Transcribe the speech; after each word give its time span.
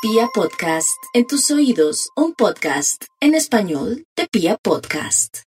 Pia 0.00 0.28
Podcast, 0.32 0.96
en 1.12 1.26
tus 1.26 1.50
oídos, 1.50 2.10
un 2.14 2.32
podcast 2.32 3.02
en 3.20 3.34
español 3.34 4.04
de 4.16 4.28
Pia 4.28 4.56
Podcast. 4.56 5.38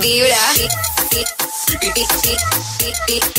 Vibra. 0.00 0.36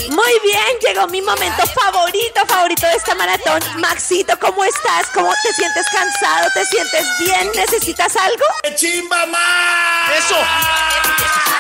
Muy 0.09 0.39
bien, 0.41 0.79
llegó 0.81 1.05
mi 1.07 1.21
momento 1.21 1.67
favorito, 1.67 2.45
favorito 2.47 2.87
de 2.87 2.93
esta 2.93 3.13
maratón. 3.13 3.61
Maxito, 3.81 4.39
¿cómo 4.39 4.63
estás? 4.63 5.07
¿Cómo 5.13 5.33
te 5.43 5.51
sientes 5.51 5.85
cansado? 5.91 6.47
¿Te 6.53 6.65
sientes 6.65 7.07
bien? 7.19 7.51
¿Necesitas 7.55 8.15
algo? 8.15 8.45
chimba 8.75 9.25
más! 9.25 10.17
¡Eso! 10.17 10.37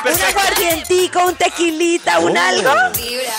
¿Un 0.05 0.21
aguardientico, 0.21 1.25
un 1.25 1.35
tequilita, 1.35 2.19
un 2.19 2.37
algo? 2.37 2.71
Vibra. 2.95 3.33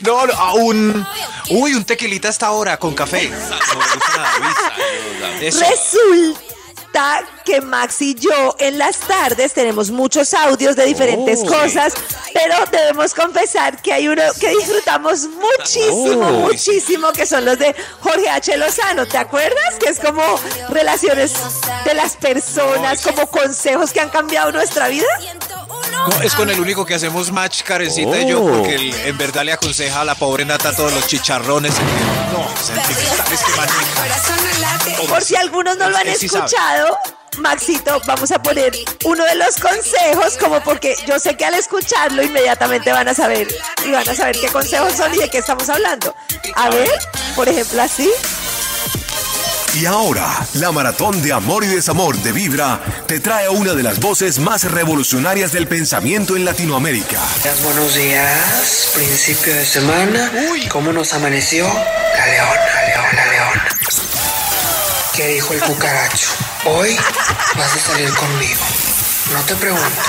No, 0.00 0.26
no, 0.26 0.32
a 0.32 0.54
un. 0.54 1.06
Uy, 1.50 1.74
un 1.74 1.84
tequilita 1.84 2.28
hasta 2.28 2.46
ahora 2.46 2.76
con 2.76 2.94
café. 2.94 3.32
Eso. 5.40 5.60
Resulta 5.60 7.24
que 7.44 7.60
Max 7.60 8.00
y 8.02 8.14
yo 8.14 8.56
en 8.58 8.78
las 8.78 8.98
tardes 8.98 9.52
tenemos 9.52 9.90
muchos 9.90 10.32
audios 10.34 10.74
de 10.76 10.84
diferentes 10.86 11.40
Oh. 11.44 11.46
cosas, 11.46 11.92
pero 12.32 12.54
debemos 12.72 13.14
confesar 13.14 13.80
que 13.82 13.92
hay 13.92 14.08
uno 14.08 14.22
que 14.40 14.48
disfrutamos 14.50 15.26
muchísimo, 15.28 16.26
Oh. 16.26 16.32
muchísimo, 16.48 17.12
que 17.12 17.26
son 17.26 17.44
los 17.44 17.58
de 17.58 17.74
Jorge 18.00 18.28
H. 18.30 18.56
Lozano. 18.56 19.06
¿Te 19.06 19.18
acuerdas? 19.18 19.74
Que 19.78 19.90
es 19.90 20.00
como 20.00 20.22
relaciones 20.70 21.32
de 21.84 21.94
las 21.94 22.16
personas, 22.16 23.02
como 23.02 23.26
consejos 23.28 23.92
que 23.92 24.00
han 24.00 24.10
cambiado 24.10 24.50
nuestra 24.52 24.88
vida. 24.88 25.06
No, 26.06 26.22
es 26.22 26.34
con 26.34 26.48
el 26.48 26.60
único 26.60 26.86
que 26.86 26.94
hacemos 26.94 27.30
match, 27.32 27.62
Karencita 27.62 28.20
y 28.20 28.28
yo, 28.28 28.44
porque 28.44 28.74
él 28.74 28.94
en 29.04 29.18
verdad 29.18 29.44
le 29.44 29.52
aconseja 29.52 30.00
a 30.00 30.04
la 30.04 30.14
pobre 30.14 30.44
Nata 30.44 30.74
todos 30.74 30.92
los 30.92 31.06
chicharrones. 31.06 31.74
No, 32.32 32.48
sentimentales 32.56 33.40
que 33.40 33.56
maneja. 33.56 35.08
Por 35.08 35.22
si 35.22 35.36
algunos 35.36 35.76
no 35.76 35.90
lo 35.90 35.96
han 35.96 36.08
escuchado, 36.08 36.98
Maxito, 37.38 38.00
vamos 38.06 38.30
a 38.32 38.42
poner 38.42 38.76
uno 39.04 39.24
de 39.24 39.34
los 39.36 39.56
consejos, 39.56 40.36
como 40.38 40.60
porque 40.60 40.96
yo 41.06 41.18
sé 41.18 41.36
que 41.36 41.44
al 41.44 41.54
escucharlo 41.54 42.22
inmediatamente 42.22 42.92
van 42.92 43.08
a 43.08 43.14
saber 43.14 43.48
y 43.84 43.90
van 43.90 44.08
a 44.08 44.14
saber 44.14 44.38
qué 44.40 44.48
consejos 44.48 44.92
son 44.94 45.14
y 45.14 45.18
de 45.18 45.28
qué 45.28 45.38
estamos 45.38 45.68
hablando. 45.68 46.14
A 46.54 46.70
ver, 46.70 46.90
por 47.36 47.48
ejemplo, 47.48 47.82
así. 47.82 48.10
Y 49.74 49.86
ahora, 49.86 50.46
la 50.54 50.72
maratón 50.72 51.20
de 51.22 51.32
amor 51.32 51.62
y 51.62 51.66
desamor 51.68 52.16
de 52.18 52.32
Vibra 52.32 52.80
te 53.06 53.20
trae 53.20 53.46
a 53.46 53.50
una 53.50 53.74
de 53.74 53.82
las 53.82 54.00
voces 54.00 54.38
más 54.38 54.64
revolucionarias 54.64 55.52
del 55.52 55.68
pensamiento 55.68 56.36
en 56.36 56.44
Latinoamérica. 56.44 57.20
Buenos 57.62 57.94
días, 57.94 58.90
principio 58.94 59.54
de 59.54 59.64
semana. 59.64 60.32
¿Cómo 60.70 60.92
nos 60.92 61.12
amaneció? 61.12 61.66
La 61.66 62.26
leona, 62.26 62.54
la 62.74 62.88
leona, 62.88 63.12
la 63.12 63.26
leona. 63.26 63.68
¿Qué 65.14 65.28
dijo 65.28 65.52
el 65.52 65.60
cucaracho? 65.60 66.28
Hoy 66.64 66.96
vas 67.56 67.74
a 67.74 67.78
salir 67.78 68.12
conmigo. 68.14 68.60
No 69.32 69.40
te 69.42 69.54
pregunto, 69.54 70.02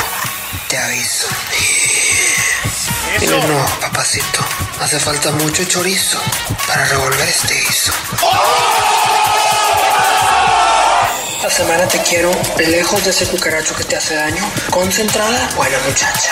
te 0.69 0.77
aviso. 0.77 1.27
Pero 3.19 3.45
no, 3.47 3.65
papacito, 3.81 4.39
hace 4.79 4.99
falta 4.99 5.31
mucho 5.31 5.63
chorizo 5.65 6.19
para 6.65 6.85
revolver 6.85 7.27
este 7.27 7.55
guiso. 7.55 7.91
La 11.41 11.49
semana 11.49 11.87
te 11.87 11.99
quiero 11.99 12.31
lejos 12.57 13.01
de 13.05 13.11
ese 13.11 13.25
cucaracho 13.25 13.73
que 13.73 13.85
te 13.85 13.95
hace 13.95 14.13
daño. 14.13 14.43
Concentrada, 14.71 15.49
buena 15.55 15.77
muchacha. 15.87 16.31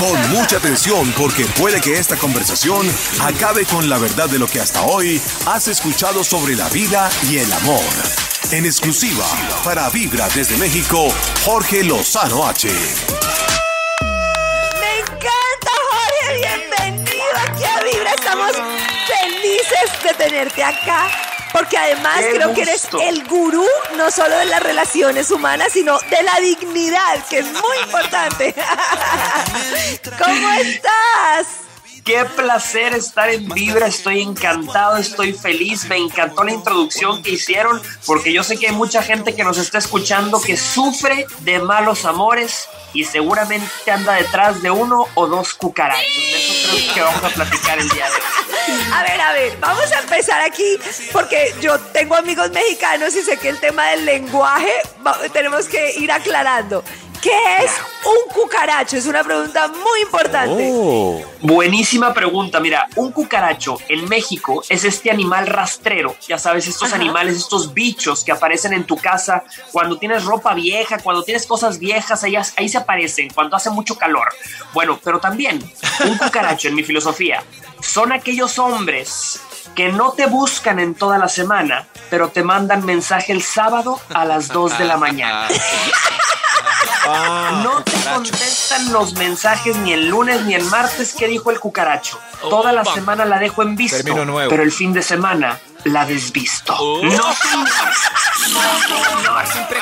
Pon 0.00 0.30
mucha 0.30 0.56
atención 0.56 1.14
porque 1.16 1.44
puede 1.44 1.80
que 1.80 1.96
esta 1.96 2.16
conversación 2.16 2.90
acabe 3.20 3.64
con 3.64 3.88
la 3.88 3.98
verdad 3.98 4.28
de 4.28 4.40
lo 4.40 4.48
que 4.48 4.60
hasta 4.60 4.82
hoy 4.82 5.22
has 5.46 5.68
escuchado 5.68 6.24
sobre 6.24 6.56
la 6.56 6.68
vida 6.70 7.08
y 7.30 7.38
el 7.38 7.52
amor. 7.52 7.84
En 8.50 8.66
exclusiva 8.66 9.24
para 9.62 9.88
Vibra 9.90 10.28
desde 10.34 10.56
México, 10.56 11.08
Jorge 11.44 11.84
Lozano 11.84 12.48
H. 12.48 12.68
Me 14.80 14.98
encanta, 14.98 15.72
Jorge, 15.88 16.36
bienvenido 16.36 17.38
aquí 17.46 17.64
a 17.64 17.80
Vibra. 17.84 18.10
Estamos 18.10 18.56
felices 19.06 20.02
de 20.02 20.14
tenerte 20.14 20.64
acá. 20.64 21.32
Porque 21.52 21.76
además 21.76 22.18
Qué 22.20 22.30
creo 22.36 22.54
que 22.54 22.62
eres 22.62 22.88
el 23.02 23.24
gurú 23.26 23.66
no 23.96 24.10
solo 24.10 24.36
de 24.38 24.46
las 24.46 24.62
relaciones 24.62 25.30
humanas, 25.30 25.72
sino 25.72 25.98
de 25.98 26.22
la 26.22 26.40
dignidad, 26.40 27.24
que 27.28 27.40
es 27.40 27.46
muy 27.46 27.78
importante. 27.84 28.54
¿Cómo 30.18 30.52
estás? 30.52 31.46
Qué 32.04 32.24
placer 32.24 32.94
estar 32.94 33.30
en 33.30 33.48
Vibra, 33.48 33.86
estoy 33.86 34.22
encantado, 34.22 34.96
estoy 34.96 35.34
feliz, 35.34 35.84
me 35.84 35.96
encantó 35.96 36.42
la 36.42 36.50
introducción 36.50 37.22
que 37.22 37.30
hicieron, 37.30 37.80
porque 38.06 38.32
yo 38.32 38.42
sé 38.42 38.56
que 38.56 38.66
hay 38.66 38.74
mucha 38.74 39.04
gente 39.04 39.36
que 39.36 39.44
nos 39.44 39.56
está 39.56 39.78
escuchando 39.78 40.40
que 40.40 40.56
sufre 40.56 41.26
de 41.40 41.60
malos 41.60 42.04
amores 42.04 42.68
y 42.92 43.04
seguramente 43.04 43.90
anda 43.90 44.14
detrás 44.14 44.60
de 44.62 44.70
uno 44.72 45.06
o 45.14 45.28
dos 45.28 45.54
cucarachos. 45.54 46.04
De 46.04 46.38
eso 46.38 46.72
creo 46.72 46.94
que 46.94 47.00
vamos 47.02 47.24
a 47.24 47.28
platicar 47.28 47.78
el 47.78 47.88
día 47.88 48.06
de 48.06 48.16
hoy. 48.16 48.82
A 48.92 49.02
ver, 49.02 49.20
a 49.20 49.32
ver, 49.32 49.56
vamos 49.60 49.92
a 49.92 50.00
empezar 50.00 50.40
aquí 50.40 50.78
porque 51.12 51.54
yo 51.60 51.78
tengo 51.78 52.16
amigos 52.16 52.50
mexicanos 52.50 53.14
y 53.14 53.22
sé 53.22 53.36
que 53.36 53.48
el 53.48 53.60
tema 53.60 53.86
del 53.90 54.04
lenguaje 54.04 54.72
tenemos 55.32 55.66
que 55.66 55.94
ir 55.98 56.10
aclarando. 56.10 56.82
¿Qué 57.22 57.30
es 57.64 57.70
un 58.04 58.34
cucaracho? 58.34 58.96
Es 58.96 59.06
una 59.06 59.22
pregunta 59.22 59.68
muy 59.68 60.00
importante. 60.02 61.24
Buenísima 61.40 62.12
pregunta. 62.12 62.58
Mira, 62.58 62.88
un 62.96 63.12
cucaracho 63.12 63.78
en 63.88 64.08
México 64.08 64.64
es 64.68 64.82
este 64.82 65.08
animal 65.08 65.46
rastrero. 65.46 66.16
Ya 66.26 66.36
sabes, 66.36 66.66
estos 66.66 66.88
Ajá. 66.88 66.96
animales, 66.96 67.36
estos 67.36 67.72
bichos 67.72 68.24
que 68.24 68.32
aparecen 68.32 68.72
en 68.72 68.84
tu 68.84 68.96
casa 68.96 69.44
cuando 69.70 69.98
tienes 69.98 70.24
ropa 70.24 70.52
vieja, 70.52 70.98
cuando 70.98 71.22
tienes 71.22 71.46
cosas 71.46 71.78
viejas, 71.78 72.24
ahí, 72.24 72.34
ahí 72.56 72.68
se 72.68 72.78
aparecen, 72.78 73.30
cuando 73.32 73.56
hace 73.56 73.70
mucho 73.70 73.96
calor. 73.96 74.26
Bueno, 74.72 74.98
pero 75.02 75.20
también 75.20 75.62
un 76.04 76.18
cucaracho 76.18 76.66
en 76.66 76.74
mi 76.74 76.82
filosofía 76.82 77.44
son 77.80 78.10
aquellos 78.10 78.58
hombres 78.58 79.40
que 79.76 79.92
no 79.92 80.10
te 80.10 80.26
buscan 80.26 80.80
en 80.80 80.96
toda 80.96 81.18
la 81.18 81.28
semana, 81.28 81.86
pero 82.10 82.30
te 82.30 82.42
mandan 82.42 82.84
mensaje 82.84 83.32
el 83.32 83.42
sábado 83.42 84.00
a 84.12 84.24
las 84.24 84.48
2 84.48 84.78
de 84.78 84.84
la 84.86 84.96
mañana. 84.96 85.46
Ah, 87.04 87.60
No 87.62 87.82
te 87.82 87.92
contestan 88.10 88.92
los 88.92 89.14
mensajes 89.14 89.76
ni 89.76 89.92
el 89.92 90.08
lunes 90.08 90.42
ni 90.42 90.54
el 90.54 90.64
martes 90.64 91.14
que 91.14 91.26
dijo 91.26 91.50
el 91.50 91.58
cucaracho. 91.60 92.18
Toda 92.40 92.72
la 92.72 92.84
semana 92.84 93.24
la 93.24 93.38
dejo 93.38 93.62
en 93.62 93.76
visto, 93.76 94.24
nuevo. 94.24 94.50
pero 94.50 94.62
el 94.62 94.72
fin 94.72 94.92
de 94.92 95.02
semana 95.02 95.60
la 95.84 96.04
desvisto. 96.04 96.74
No, 97.02 97.34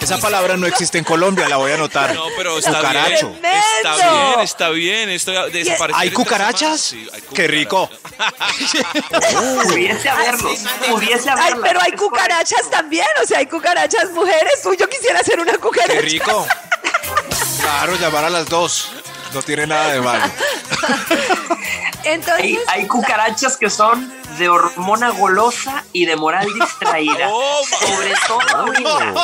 Esa 0.00 0.18
palabra 0.18 0.56
no 0.56 0.66
existe 0.66 0.98
en 0.98 1.04
Colombia, 1.04 1.48
la 1.48 1.56
voy 1.56 1.72
a 1.72 1.74
anotar. 1.74 2.14
No, 2.14 2.24
pero 2.36 2.58
está 2.58 2.76
Cucaracho. 2.78 3.30
bien. 3.30 3.44
Está 3.76 3.94
bien, 3.96 4.40
está 4.40 4.68
bien. 4.70 5.08
Esto 5.10 5.32
ya 5.32 5.46
desapareció 5.46 6.00
¿Hay 6.00 6.10
cucarachas? 6.10 6.80
Sí, 6.80 7.08
hay 7.12 7.20
Qué 7.34 7.46
rico. 7.46 7.88
pudiese 9.68 10.08
haberlos, 10.08 10.58
pudiese 10.90 11.30
Ay, 11.30 11.38
haberlos. 11.38 11.64
pero 11.66 11.80
hay 11.82 11.92
cucarachas 11.92 12.70
también, 12.70 13.06
o 13.22 13.26
sea, 13.26 13.38
hay 13.38 13.46
cucarachas 13.46 14.10
mujeres. 14.10 14.60
Uy, 14.64 14.76
yo 14.78 14.88
quisiera 14.88 15.22
ser 15.22 15.40
una 15.40 15.56
cucaracha. 15.58 15.92
Qué 15.94 16.00
rico. 16.02 16.46
Claro, 17.60 17.96
llamar 17.96 18.24
a 18.24 18.30
las 18.30 18.46
dos. 18.46 18.90
No 19.32 19.42
tiene 19.42 19.66
nada 19.66 19.92
de 19.92 20.00
malo. 20.00 20.24
Entonces, 22.04 22.42
Hay, 22.42 22.58
hay 22.66 22.86
cucarachas 22.86 23.56
que 23.56 23.70
son 23.70 24.12
de 24.38 24.48
hormona 24.48 25.10
golosa 25.10 25.84
y 25.92 26.04
de 26.06 26.16
moral 26.16 26.48
distraída. 26.52 27.28
Oh, 27.32 27.62
Sobre 27.64 28.14
todo 28.26 28.40
ahorita. 28.56 29.14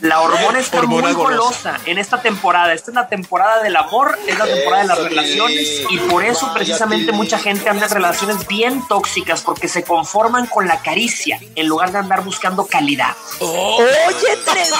La 0.00 0.20
hormona 0.20 0.58
está 0.60 0.78
Hormona 0.78 1.08
muy 1.08 1.12
golosa. 1.14 1.72
golosa 1.72 1.80
en 1.86 1.98
esta 1.98 2.20
temporada. 2.22 2.72
Esta 2.72 2.90
es 2.90 2.94
la 2.94 3.08
temporada 3.08 3.62
del 3.62 3.76
amor, 3.76 4.18
es 4.26 4.38
la 4.38 4.44
temporada 4.46 4.82
de 4.82 4.88
las 4.88 4.98
relaciones 4.98 5.82
y 5.90 5.98
por 5.98 6.24
eso 6.24 6.52
precisamente 6.54 7.12
mucha 7.12 7.38
gente 7.38 7.68
anda 7.68 7.86
en 7.86 7.92
relaciones 7.92 8.46
bien 8.46 8.86
tóxicas 8.88 9.42
porque 9.42 9.68
se 9.68 9.82
conforman 9.82 10.46
con 10.46 10.66
la 10.66 10.80
caricia 10.80 11.40
en 11.54 11.66
lugar 11.66 11.92
de 11.92 11.98
andar 11.98 12.22
buscando 12.24 12.66
calidad. 12.66 13.14
Oye, 13.40 14.36
tremendo. 14.44 14.76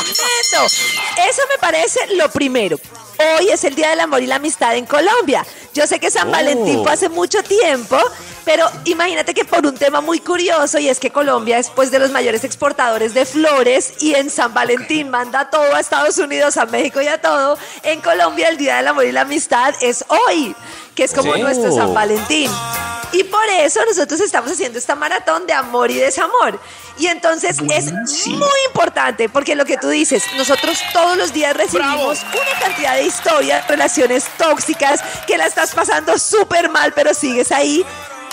Eso 1.28 1.42
me 1.50 1.58
parece 1.60 2.00
lo 2.14 2.30
primero. 2.30 2.78
Hoy 3.38 3.48
es 3.48 3.64
el 3.64 3.74
Día 3.74 3.90
del 3.90 4.00
Amor 4.00 4.22
y 4.22 4.26
la 4.26 4.36
Amistad 4.36 4.76
en 4.76 4.86
Colombia. 4.86 5.44
Yo 5.74 5.86
sé 5.86 5.98
que 5.98 6.10
San 6.10 6.30
Valentín 6.30 6.82
fue 6.82 6.92
hace 6.92 7.08
mucho 7.08 7.42
tiempo, 7.42 7.98
pero 8.48 8.64
imagínate 8.86 9.34
que 9.34 9.44
por 9.44 9.66
un 9.66 9.76
tema 9.76 10.00
muy 10.00 10.20
curioso, 10.20 10.78
y 10.78 10.88
es 10.88 10.98
que 10.98 11.10
Colombia 11.10 11.58
es 11.58 11.68
pues 11.68 11.90
de 11.90 11.98
los 11.98 12.10
mayores 12.10 12.44
exportadores 12.44 13.12
de 13.12 13.26
flores, 13.26 13.92
y 14.00 14.14
en 14.14 14.30
San 14.30 14.54
Valentín 14.54 15.10
manda 15.10 15.50
todo 15.50 15.74
a 15.74 15.80
Estados 15.80 16.16
Unidos, 16.16 16.56
a 16.56 16.64
México 16.64 17.02
y 17.02 17.08
a 17.08 17.20
todo. 17.20 17.58
En 17.82 18.00
Colombia 18.00 18.48
el 18.48 18.56
Día 18.56 18.78
del 18.78 18.88
Amor 18.88 19.04
y 19.04 19.12
la 19.12 19.20
Amistad 19.20 19.74
es 19.82 20.02
hoy, 20.08 20.56
que 20.94 21.04
es 21.04 21.12
como 21.12 21.36
nuestro 21.36 21.70
San 21.72 21.92
Valentín. 21.92 22.50
Y 23.12 23.24
por 23.24 23.46
eso 23.60 23.80
nosotros 23.84 24.18
estamos 24.20 24.50
haciendo 24.50 24.78
esta 24.78 24.94
maratón 24.94 25.46
de 25.46 25.52
amor 25.52 25.90
y 25.90 25.96
desamor. 25.96 26.58
Y 26.98 27.06
entonces 27.06 27.58
es 27.70 27.92
muy 28.26 28.58
importante 28.66 29.28
porque 29.28 29.56
lo 29.56 29.66
que 29.66 29.76
tú 29.76 29.88
dices, 29.88 30.24
nosotros 30.38 30.78
todos 30.94 31.18
los 31.18 31.34
días 31.34 31.54
recibimos 31.54 32.20
una 32.22 32.60
cantidad 32.60 32.94
de 32.94 33.04
historias, 33.04 33.68
relaciones 33.68 34.24
tóxicas, 34.38 35.00
que 35.26 35.36
la 35.36 35.46
estás 35.46 35.74
pasando 35.74 36.18
súper 36.18 36.70
mal, 36.70 36.94
pero 36.94 37.12
sigues 37.12 37.52
ahí. 37.52 37.84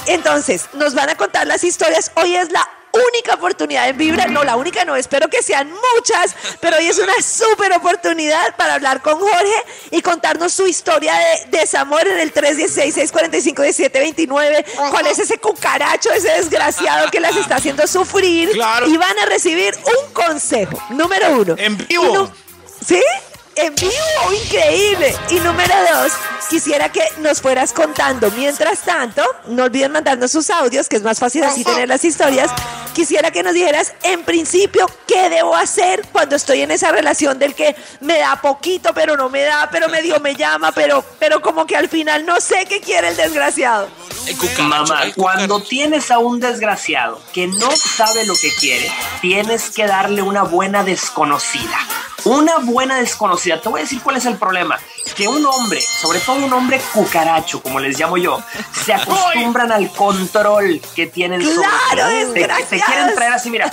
Entonces, 0.08 0.68
nos 0.74 0.94
van 0.94 1.10
a 1.10 1.16
contar 1.16 1.48
las 1.48 1.64
historias. 1.64 2.12
Hoy 2.16 2.36
es 2.36 2.52
la 2.52 2.68
única 2.96 3.36
oportunidad 3.36 3.88
en 3.90 3.98
Vibra, 3.98 4.28
no 4.28 4.44
la 4.44 4.56
única, 4.56 4.86
no, 4.86 4.96
espero 4.96 5.28
que 5.28 5.42
sean 5.44 5.70
muchas, 5.70 6.34
pero 6.62 6.78
hoy 6.78 6.88
es 6.88 6.98
una 6.98 7.14
súper 7.22 7.74
oportunidad 7.74 8.56
para 8.56 8.76
hablar 8.76 9.02
con 9.02 9.20
Jorge 9.20 9.64
y 9.92 10.02
contarnos 10.02 10.54
su 10.54 10.66
historia 10.68 11.14
de 11.14 11.58
desamor 11.60 12.08
en 12.08 12.20
el 12.20 12.34
316-645-1729. 12.34 14.64
¿Cuál 14.92 15.08
es 15.08 15.20
ese 15.20 15.38
cucaracho, 15.40 16.14
ese 16.14 16.30
desgraciado 16.30 17.12
que 17.12 17.20
las 17.20 17.36
está 17.36 17.58
haciendo 17.58 17.86
sufrir? 17.88 18.52
Claro. 18.52 18.88
Y 18.88 18.96
van 18.98 19.20
a 19.20 19.26
recibir 19.26 19.76
un 19.76 20.14
consejo. 20.14 20.82
Número 20.92 21.38
uno. 21.38 21.56
En 21.58 21.76
vivo. 21.78 22.32
¿Sí? 22.86 23.02
En 23.56 23.74
vivo, 23.76 24.44
increíble. 24.44 25.16
Y 25.30 25.36
número 25.36 25.74
dos, 25.94 26.12
quisiera 26.50 26.92
que 26.92 27.02
nos 27.20 27.42
fueras 27.42 27.72
contando. 27.72 28.30
Mientras 28.32 28.82
tanto, 28.82 29.24
no 29.48 29.64
olviden 29.64 29.94
mandarnos 29.94 30.32
sus 30.32 30.50
audios, 30.50 30.90
que 30.90 30.98
es 30.98 31.04
más 31.04 31.20
fácil 31.20 31.44
así 31.44 31.64
tener 31.64 31.88
las 31.88 32.04
historias. 32.04 32.52
Quisiera 32.94 33.32
que 33.32 33.44
nos 33.44 33.54
dijeras, 33.54 33.94
en 34.04 34.24
principio, 34.24 34.86
qué 35.08 35.30
debo 35.30 35.56
hacer 35.56 36.06
cuando 36.12 36.36
estoy 36.36 36.62
en 36.62 36.72
esa 36.72 36.92
relación 36.92 37.40
del 37.40 37.54
que 37.56 37.76
me 38.02 38.18
da 38.20 38.42
poquito, 38.42 38.94
pero 38.94 39.16
no 39.16 39.30
me 39.30 39.44
da, 39.44 39.70
pero 39.72 39.90
medio 39.90 40.20
me 40.20 40.36
llama, 40.36 40.72
pero, 40.72 41.04
pero 41.20 41.42
como 41.42 41.66
que 41.66 41.76
al 41.76 41.90
final 41.90 42.26
no 42.26 42.40
sé 42.42 42.66
qué 42.68 42.82
quiere 42.82 43.10
el 43.10 43.18
desgraciado. 43.18 43.88
Mamá, 44.60 45.02
cuando 45.16 45.62
tienes 45.62 46.10
a 46.10 46.20
un 46.20 46.40
desgraciado 46.40 47.22
que 47.34 47.48
no 47.48 47.70
sabe 47.76 48.26
lo 48.26 48.34
que 48.36 48.50
quiere, 48.56 48.92
tienes 49.22 49.70
que 49.70 49.86
darle 49.86 50.22
una 50.22 50.44
buena 50.44 50.84
desconocida. 50.84 51.78
Una 52.26 52.58
buena 52.58 52.98
desconocida. 53.00 53.62
Te 53.62 53.70
voy 53.70 53.82
a 53.82 53.84
decir 53.84 54.02
cuál 54.02 54.18
es 54.18 54.26
el 54.26 54.38
problema. 54.38 54.80
Que 55.16 55.28
un 55.28 55.46
hombre, 55.46 55.80
sobre 55.82 56.20
todo 56.20 56.36
un 56.38 56.52
hombre 56.52 56.82
cucaracho, 56.94 57.62
como 57.62 57.80
les 57.80 57.98
llamo 58.00 58.18
yo, 58.18 58.42
se 58.84 58.94
acostumbran 58.96 59.72
al 59.72 59.92
control 59.92 60.82
que 60.96 61.06
tienen 61.08 61.42
sobre 61.44 61.68
¡Claro, 61.94 62.34
ti. 62.34 62.42
Te- 62.42 62.48
te, 62.70 62.80
quieren 62.82 63.14
traer 63.16 63.34
así, 63.34 63.50
mira. 63.50 63.72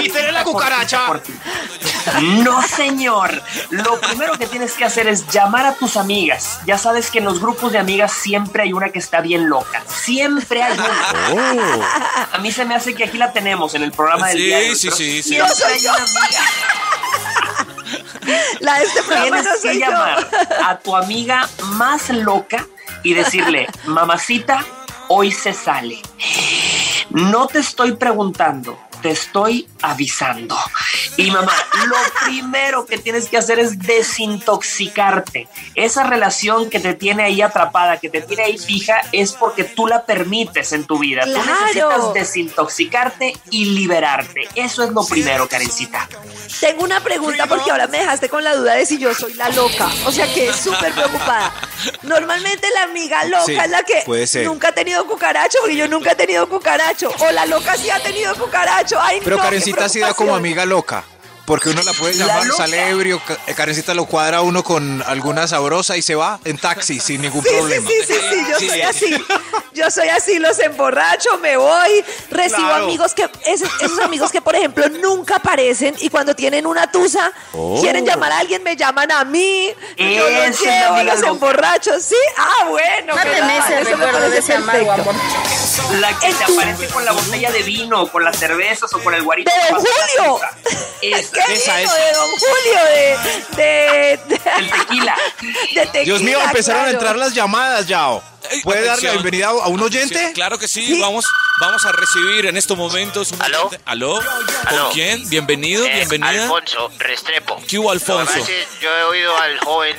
Quítele 0.00 0.32
la 0.32 0.44
cucaracha. 0.44 1.00
No, 2.22 2.62
señor. 2.62 3.42
Lo 3.70 4.00
primero 4.00 4.38
que 4.38 4.46
tienes 4.46 4.72
que 4.72 4.84
hacer 4.84 5.06
es 5.08 5.26
llamar 5.28 5.66
a 5.66 5.74
tus 5.74 5.96
amigas. 5.96 6.60
Ya 6.66 6.78
sabes 6.78 7.10
que 7.10 7.18
en 7.18 7.24
los 7.24 7.40
grupos 7.40 7.72
de 7.72 7.78
amigas 7.78 8.12
siempre 8.12 8.62
hay 8.62 8.72
una 8.72 8.90
que 8.90 8.98
está 8.98 9.20
bien 9.20 9.48
loca. 9.48 9.82
Siempre 9.88 10.62
hay 10.62 10.78
una. 11.32 12.26
A 12.32 12.38
mí 12.38 12.50
se 12.52 12.64
me 12.64 12.74
hace 12.74 12.94
que 12.94 13.04
aquí 13.04 13.18
la 13.18 13.32
tenemos 13.32 13.74
en 13.74 13.82
el 13.82 13.92
programa 13.92 14.28
del 14.28 14.36
Sí, 14.38 14.44
día. 14.44 14.58
de 14.58 14.70
hoy, 14.70 14.76
sí, 14.76 14.90
sí, 14.90 15.22
sí. 15.22 15.36
No 15.38 15.48
soy 15.48 15.78
yo. 15.80 15.90
una 15.90 15.98
amiga. 16.04 16.40
La 18.60 18.78
de 18.78 18.84
este 18.84 19.02
programa 19.02 19.42
Tienes 19.42 19.46
que 19.62 19.68
soy 19.68 19.80
yo. 19.80 19.86
llamar 19.86 20.28
a 20.64 20.78
tu 20.78 20.96
amiga 20.96 21.48
más 21.74 22.10
loca 22.10 22.66
y 23.02 23.14
decirle, 23.14 23.66
mamacita, 23.86 24.64
hoy 25.08 25.32
se 25.32 25.52
sale. 25.52 26.00
No 27.10 27.46
te 27.46 27.60
estoy 27.60 27.92
preguntando, 27.92 28.78
te 29.02 29.10
estoy 29.10 29.68
avisando. 29.82 30.56
Y 31.18 31.32
mamá, 31.32 31.52
lo 31.86 31.96
primero 32.26 32.86
que 32.86 32.96
tienes 32.96 33.28
que 33.28 33.36
hacer 33.38 33.58
es 33.58 33.76
desintoxicarte. 33.80 35.48
Esa 35.74 36.04
relación 36.04 36.70
que 36.70 36.78
te 36.78 36.94
tiene 36.94 37.24
ahí 37.24 37.42
atrapada, 37.42 37.98
que 37.98 38.08
te 38.08 38.20
tiene 38.22 38.44
ahí 38.44 38.56
fija, 38.56 39.00
es 39.10 39.32
porque 39.32 39.64
tú 39.64 39.88
la 39.88 40.04
permites 40.04 40.72
en 40.72 40.84
tu 40.86 40.98
vida. 40.98 41.24
Tú 41.24 41.32
Claro. 41.32 41.50
necesitas 41.60 42.12
desintoxicarte 42.14 43.34
y 43.50 43.64
liberarte. 43.66 44.48
Eso 44.54 44.84
es 44.84 44.90
lo 44.90 45.04
primero, 45.04 45.48
Karencita. 45.48 46.08
Tengo 46.60 46.84
una 46.84 47.00
pregunta 47.02 47.46
porque 47.48 47.70
ahora 47.70 47.88
me 47.88 47.98
dejaste 47.98 48.28
con 48.28 48.44
la 48.44 48.54
duda 48.54 48.74
de 48.74 48.86
si 48.86 48.98
yo 48.98 49.12
soy 49.12 49.34
la 49.34 49.48
loca. 49.50 49.88
O 50.06 50.12
sea 50.12 50.32
que 50.32 50.52
súper 50.52 50.92
preocupada. 50.92 51.52
Normalmente 52.02 52.68
la 52.74 52.84
amiga 52.84 53.24
loca 53.24 53.44
Sí, 53.44 53.56
es 53.56 53.70
la 53.70 53.82
que 53.82 54.02
puede 54.06 54.26
ser. 54.28 54.46
nunca 54.46 54.68
ha 54.68 54.72
tenido 54.72 55.04
cucaracho, 55.06 55.58
porque 55.62 55.76
yo 55.76 55.88
nunca 55.88 56.12
he 56.12 56.14
tenido 56.14 56.48
cucaracho. 56.48 57.10
O 57.18 57.30
la 57.32 57.44
loca 57.46 57.76
sí 57.76 57.90
ha 57.90 58.00
tenido 58.00 58.34
cucaracho. 58.36 58.98
Ay, 59.00 59.20
Pero 59.24 59.36
no, 59.36 59.42
Karencita 59.42 59.88
sí 59.88 59.98
da 60.00 60.14
como 60.14 60.34
amiga 60.34 60.64
loca. 60.64 61.04
Porque 61.48 61.70
uno 61.70 61.80
la 61.82 61.94
puede 61.94 62.14
La 62.14 62.26
llamar, 62.26 62.44
loca. 62.46 62.56
sale 62.58 62.90
ebrio, 62.90 63.20
Ca- 63.26 63.38
eh, 63.46 63.54
Karencita 63.54 63.94
lo 63.94 64.04
cuadra 64.04 64.42
uno 64.42 64.62
con 64.62 65.02
alguna 65.06 65.48
sabrosa 65.48 65.96
y 65.96 66.02
se 66.02 66.14
va 66.14 66.38
en 66.44 66.58
taxi 66.58 67.00
sin 67.00 67.22
ningún 67.22 67.42
Sí, 67.42 67.48
problema. 67.50 67.88
sí, 67.88 67.94
sí, 68.06 68.14
sí, 68.30 68.42
yo 68.50 68.58
Sí. 68.58 68.68
soy 68.68 68.80
así. 68.82 69.24
Yo 69.72 69.90
soy 69.90 70.08
así, 70.08 70.38
los 70.40 70.58
emborracho, 70.58 71.38
me 71.38 71.56
voy, 71.56 72.04
recibo 72.30 72.66
Claro. 72.68 72.84
amigos 72.84 73.14
que, 73.14 73.30
esos, 73.46 73.68
esos 73.80 73.98
amigos 74.00 74.30
que, 74.30 74.42
por 74.42 74.54
ejemplo, 74.56 74.88
nunca 74.88 75.36
aparecen 75.36 75.94
y 76.00 76.10
cuando 76.10 76.34
tienen 76.34 76.66
una 76.66 76.90
tusa, 76.90 77.32
quieren 77.80 78.04
llamar 78.04 78.32
a 78.32 78.38
alguien, 78.40 78.62
me 78.62 78.76
llaman 78.76 79.10
a 79.12 79.24
mí, 79.24 79.70
yo 79.96 80.04
Esa 80.28 80.48
los 80.48 80.60
la 80.60 81.00
llevo, 81.00 81.02
los 81.14 81.22
emborracho, 81.22 81.92
¿sí? 82.00 82.16
Ah, 82.36 82.66
bueno, 82.68 83.14
Máteme 83.14 83.58
ese 83.58 83.68
tal, 83.68 83.82
eso 83.86 83.96
me 83.96 84.04
recuerdo 84.04 84.18
de 84.18 84.28
parece 84.28 84.38
ese 84.38 84.54
amargo 84.54 84.92
amor. 84.92 85.14
La 86.00 86.18
que 86.18 86.32
tu- 86.32 86.52
aparece 86.52 86.86
con 86.88 87.04
la 87.04 87.12
botella 87.12 87.50
de 87.50 87.62
vino, 87.62 88.06
con 88.08 88.22
las 88.22 88.38
cervezas 88.38 88.92
o 88.92 89.02
con 89.02 89.14
el 89.14 89.22
guarito. 89.22 89.50
¡De 89.50 89.70
Don 89.74 89.78
Julio! 89.84 90.40
Esa, 91.00 91.32
¿Qué 91.46 91.54
Esa 91.54 91.80
es. 91.80 91.90
de 91.92 92.12
Don 92.12 92.30
Julio? 92.30 92.84
De, 92.84 93.62
de, 93.62 94.20
de, 94.28 94.40
el 94.58 94.70
tequila. 94.70 95.16
de 95.74 95.86
tequila, 95.86 96.02
Dios 96.04 96.20
mío, 96.22 96.38
empezaron 96.44 96.82
claro. 96.82 96.86
a 96.86 96.90
entrar 96.92 97.16
las 97.16 97.32
llamadas, 97.34 97.86
Yao. 97.86 98.22
¿Puede 98.62 98.78
darle 98.80 98.86
la 98.86 98.92
atención. 98.92 99.12
bienvenida 99.22 99.48
a 99.48 99.68
un 99.68 99.82
oyente? 99.82 100.26
Sí, 100.28 100.32
claro 100.32 100.58
que 100.58 100.68
sí, 100.68 100.84
Sí. 100.86 101.00
Vamos, 101.00 101.24
vamos 101.60 101.84
a 101.84 101.92
recibir 101.92 102.46
en 102.46 102.56
estos 102.56 102.76
momentos 102.76 103.32
un 103.32 103.42
¿Aló? 103.42 103.66
oyente. 103.66 103.80
¿Aló? 103.86 104.14
¿Con 104.14 104.24
¿Aló? 104.68 104.90
quién? 104.92 105.28
Bienvenido, 105.28 105.84
Eh, 105.86 105.92
bienvenida. 105.94 106.42
Alfonso 106.44 106.90
Restrepo. 106.98 107.60
¿Qué 107.68 107.78
hubo, 107.78 107.90
Alfonso? 107.90 108.32
es 108.38 108.48
yo 108.80 108.90
he 108.90 109.02
oído 109.04 109.36
al 109.38 109.58
joven 109.60 109.96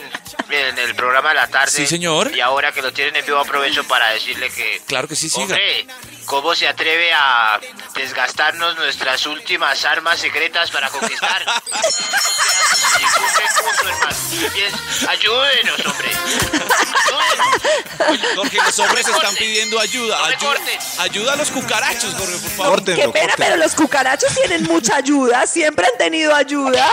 en 0.50 0.78
el 0.78 0.96
programa 0.96 1.30
de 1.30 1.36
la 1.36 1.48
tarde. 1.48 1.72
Sí, 1.72 1.88
señor. 1.88 2.36
Y 2.36 2.42
ahora 2.42 2.72
que 2.72 2.82
lo 2.82 2.92
tienen 2.92 3.16
en 3.16 3.26
vivo 3.26 3.40
aprovecho 3.40 3.84
para 3.86 4.10
decirle 4.12 4.50
que... 4.50 4.82
Claro 4.88 5.08
que 5.08 5.16
sí, 5.16 5.30
siga. 5.30 5.44
Hombre, 5.44 5.86
¿cómo 6.26 6.56
se 6.56 6.68
atreve 6.68 7.14
a 7.14 7.60
desgastarnos 7.96 8.76
nuestras 8.78 9.26
últimas 9.26 9.86
armas 9.86 10.20
secretas 10.20 10.72
para 10.72 10.90
conquistar? 10.90 11.46
Ayúdenos, 15.10 15.86
hombre. 15.86 16.10
Ayúdenos. 18.08 18.36
Jorge, 18.36 18.58
los 18.58 18.80
hombres 18.80 19.08
están 19.08 19.36
pidiendo 19.36 19.80
ayuda. 19.80 20.18
No 20.20 20.26
Ayuda, 21.00 21.34
a 21.34 21.36
los 21.36 21.52
cucarachos, 21.52 22.14
Jorge, 22.16 22.38
por 22.40 22.52
favor. 22.52 22.84
Qué 22.84 23.10
pena, 23.10 23.34
pero 23.38 23.58
los 23.58 23.74
cucarachos 23.76 24.34
tienen 24.36 24.64
mucha 24.64 24.96
ayuda, 24.96 25.46
siempre 25.48 25.86
han 25.86 25.98
tenido 25.98 26.34
ayuda. 26.36 26.90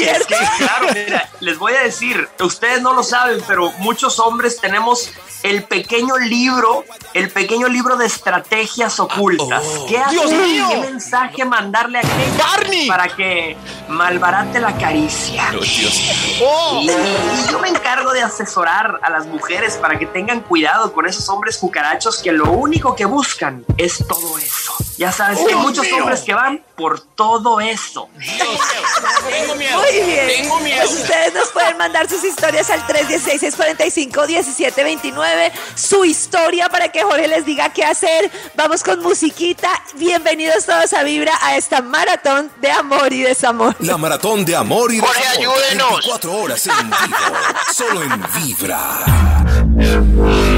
Es 0.00 0.26
que, 0.26 0.34
claro, 0.58 0.86
mira, 0.94 1.28
les 1.40 1.58
voy 1.58 1.74
a 1.74 1.82
decir, 1.82 2.28
ustedes 2.40 2.80
no 2.82 2.92
lo 2.94 3.02
saben, 3.02 3.42
pero 3.46 3.70
muchos 3.78 4.18
hombres 4.18 4.58
tenemos 4.60 5.10
el 5.42 5.64
pequeño 5.64 6.16
libro, 6.18 6.84
el 7.14 7.30
pequeño 7.30 7.68
libro 7.68 7.96
de 7.96 8.06
estrategias 8.06 9.00
ocultas. 9.00 9.62
oh. 9.66 9.86
¿Qué 9.86 9.98
hacer? 9.98 10.18
¡Dios! 10.46 10.70
¿Qué 10.70 10.76
mensaje 10.78 11.44
mandarle 11.44 11.98
a 11.98 12.00
aquella 12.00 12.44
¡Barney! 12.44 12.88
para 12.88 13.08
que 13.08 13.56
malbarate 13.88 14.60
la 14.60 14.76
caricia? 14.78 15.52
Oh, 15.52 15.60
Dios. 15.60 16.00
Y, 16.82 16.90
y 16.90 17.50
yo 17.50 17.58
me 17.58 17.68
encargo 17.68 18.12
de 18.12 18.22
asesorar 18.22 19.00
a 19.02 19.10
las 19.10 19.26
mujeres 19.26 19.76
para 19.76 19.98
que 19.98 20.06
tengan 20.06 20.40
cuidado 20.40 20.92
con 20.92 21.06
esos 21.06 21.28
hombres 21.28 21.58
cucarachos 21.58 22.18
que 22.22 22.30
lo 22.32 22.50
único 22.52 22.94
que 22.94 23.04
buscan 23.04 23.64
es 23.76 24.04
todo 24.06 24.38
eso. 24.38 24.74
Ya 24.96 25.10
sabes 25.10 25.38
que 25.38 25.44
hay 25.44 25.48
Dios 25.50 25.60
muchos 25.62 25.84
mío. 25.86 25.96
hombres 25.98 26.20
que 26.20 26.34
van 26.34 26.62
por 26.76 27.00
todo 27.00 27.60
eso. 27.60 28.08
Tengo 29.28 29.54
miedo. 29.56 29.81
Muy 29.82 30.00
bien. 30.06 30.26
Tengo 30.26 30.58
miedo. 30.60 30.82
Pues 30.86 31.00
ustedes 31.00 31.34
nos 31.34 31.48
pueden 31.48 31.76
mandar 31.76 32.08
sus 32.08 32.22
historias 32.24 32.70
al 32.70 32.80
316-645-1729. 32.86 35.52
Su 35.74 36.04
historia 36.04 36.68
para 36.68 36.90
que 36.90 37.02
Jorge 37.02 37.26
les 37.28 37.44
diga 37.44 37.72
qué 37.72 37.84
hacer. 37.84 38.30
Vamos 38.54 38.82
con 38.82 39.00
musiquita. 39.00 39.70
Bienvenidos 39.94 40.66
todos 40.66 40.92
a 40.92 41.02
Vibra 41.02 41.32
a 41.42 41.56
esta 41.56 41.80
maratón 41.82 42.50
de 42.60 42.70
amor 42.70 43.12
y 43.12 43.22
desamor. 43.22 43.74
La 43.80 43.96
maratón 43.96 44.44
de 44.44 44.56
amor 44.56 44.92
y 44.92 44.96
de 44.96 45.02
Jorge, 45.06 45.24
ayúdenos. 45.38 45.90
24 45.90 46.34
horas 46.34 46.66
en 46.66 46.90
vivo. 46.90 47.16
Solo 47.72 48.02
en 48.02 48.22
Vibra. 48.34 49.04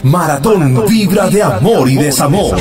Maratón 0.03 0.87
Vibra 0.87 1.29
de 1.29 1.43
amor 1.43 1.89
y 1.89 1.97
desamor. 1.97 2.57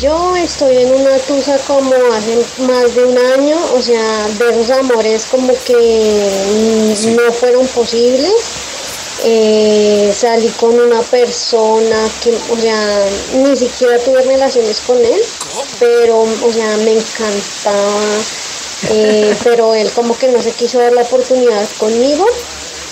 Yo 0.00 0.34
estoy 0.36 0.78
en 0.78 0.92
una 0.94 1.18
tusa 1.18 1.58
como 1.66 1.92
hace 2.14 2.38
más 2.62 2.94
de 2.94 3.04
un 3.04 3.18
año, 3.18 3.56
o 3.74 3.82
sea, 3.82 4.28
de 4.28 4.50
esos 4.50 4.70
amores 4.70 5.26
como 5.30 5.52
que 5.64 6.30
no 7.16 7.32
fueron 7.32 7.66
posibles. 7.68 8.32
Eh, 9.24 10.10
salí 10.16 10.48
con 10.58 10.80
una 10.80 11.02
persona 11.02 12.08
que, 12.22 12.30
o 12.50 12.56
sea, 12.58 13.06
ni 13.34 13.54
siquiera 13.54 13.98
tuve 13.98 14.22
relaciones 14.22 14.80
con 14.86 14.96
él, 15.04 15.20
pero, 15.78 16.20
o 16.20 16.52
sea, 16.52 16.76
me 16.78 16.92
encantaba. 16.92 18.00
eh, 18.90 19.36
pero 19.44 19.74
él 19.74 19.90
como 19.92 20.16
que 20.16 20.28
no 20.28 20.40
se 20.42 20.52
quiso 20.52 20.78
dar 20.78 20.92
la 20.94 21.02
oportunidad 21.02 21.68
conmigo 21.78 22.24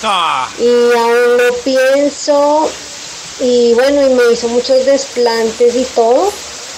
Ah, 0.02 0.48
y 0.58 0.68
aún 0.68 1.36
lo 1.38 1.54
pienso 1.64 2.68
y 3.40 3.72
bueno 3.74 4.06
y 4.06 4.10
me 4.10 4.32
hizo 4.32 4.46
muchos 4.48 4.84
desplantes 4.84 5.74
y 5.74 5.84
todo 5.86 6.30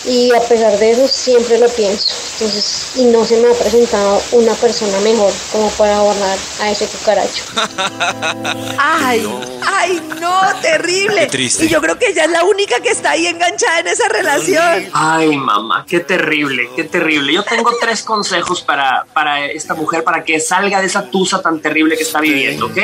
y 0.04 0.32
a 0.32 0.40
pesar 0.40 0.78
de 0.78 0.90
eso 0.90 1.06
siempre 1.06 1.58
lo 1.58 1.68
pienso 1.68 2.30
entonces 2.40 2.92
y 2.96 3.04
no 3.04 3.24
se 3.24 3.36
me 3.40 3.50
ha 3.50 3.52
presentado 3.52 4.22
una 4.32 4.54
persona 4.54 4.98
mejor 5.00 5.30
como 5.52 5.68
para 5.70 5.98
abordar 5.98 6.38
a 6.60 6.70
ese 6.70 6.86
cucaracho. 6.86 7.44
Ay, 8.78 9.26
ay, 9.62 10.00
no, 10.20 10.40
terrible. 10.62 11.22
Qué 11.22 11.26
triste. 11.26 11.66
Y 11.66 11.68
yo 11.68 11.80
creo 11.80 11.98
que 11.98 12.08
ella 12.08 12.24
es 12.24 12.30
la 12.30 12.44
única 12.44 12.80
que 12.80 12.90
está 12.90 13.12
ahí 13.12 13.26
enganchada 13.26 13.80
en 13.80 13.86
esa 13.88 14.08
relación. 14.08 14.90
Ay, 14.92 15.36
mamá, 15.36 15.84
qué 15.86 16.00
terrible, 16.00 16.70
qué 16.74 16.84
terrible. 16.84 17.34
Yo 17.34 17.42
tengo 17.42 17.70
tres 17.80 18.02
consejos 18.02 18.62
para, 18.62 19.04
para 19.12 19.46
esta 19.46 19.74
mujer 19.74 20.02
para 20.02 20.24
que 20.24 20.40
salga 20.40 20.80
de 20.80 20.86
esa 20.86 21.10
tusa 21.10 21.42
tan 21.42 21.60
terrible 21.60 21.96
que 21.96 22.02
está 22.02 22.20
viviendo, 22.20 22.66
¿ok? 22.66 22.78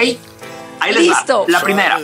Ahí 0.80 0.92
les 0.92 1.10
va. 1.10 1.18
Listo. 1.18 1.44
La 1.48 1.60
primera. 1.60 2.00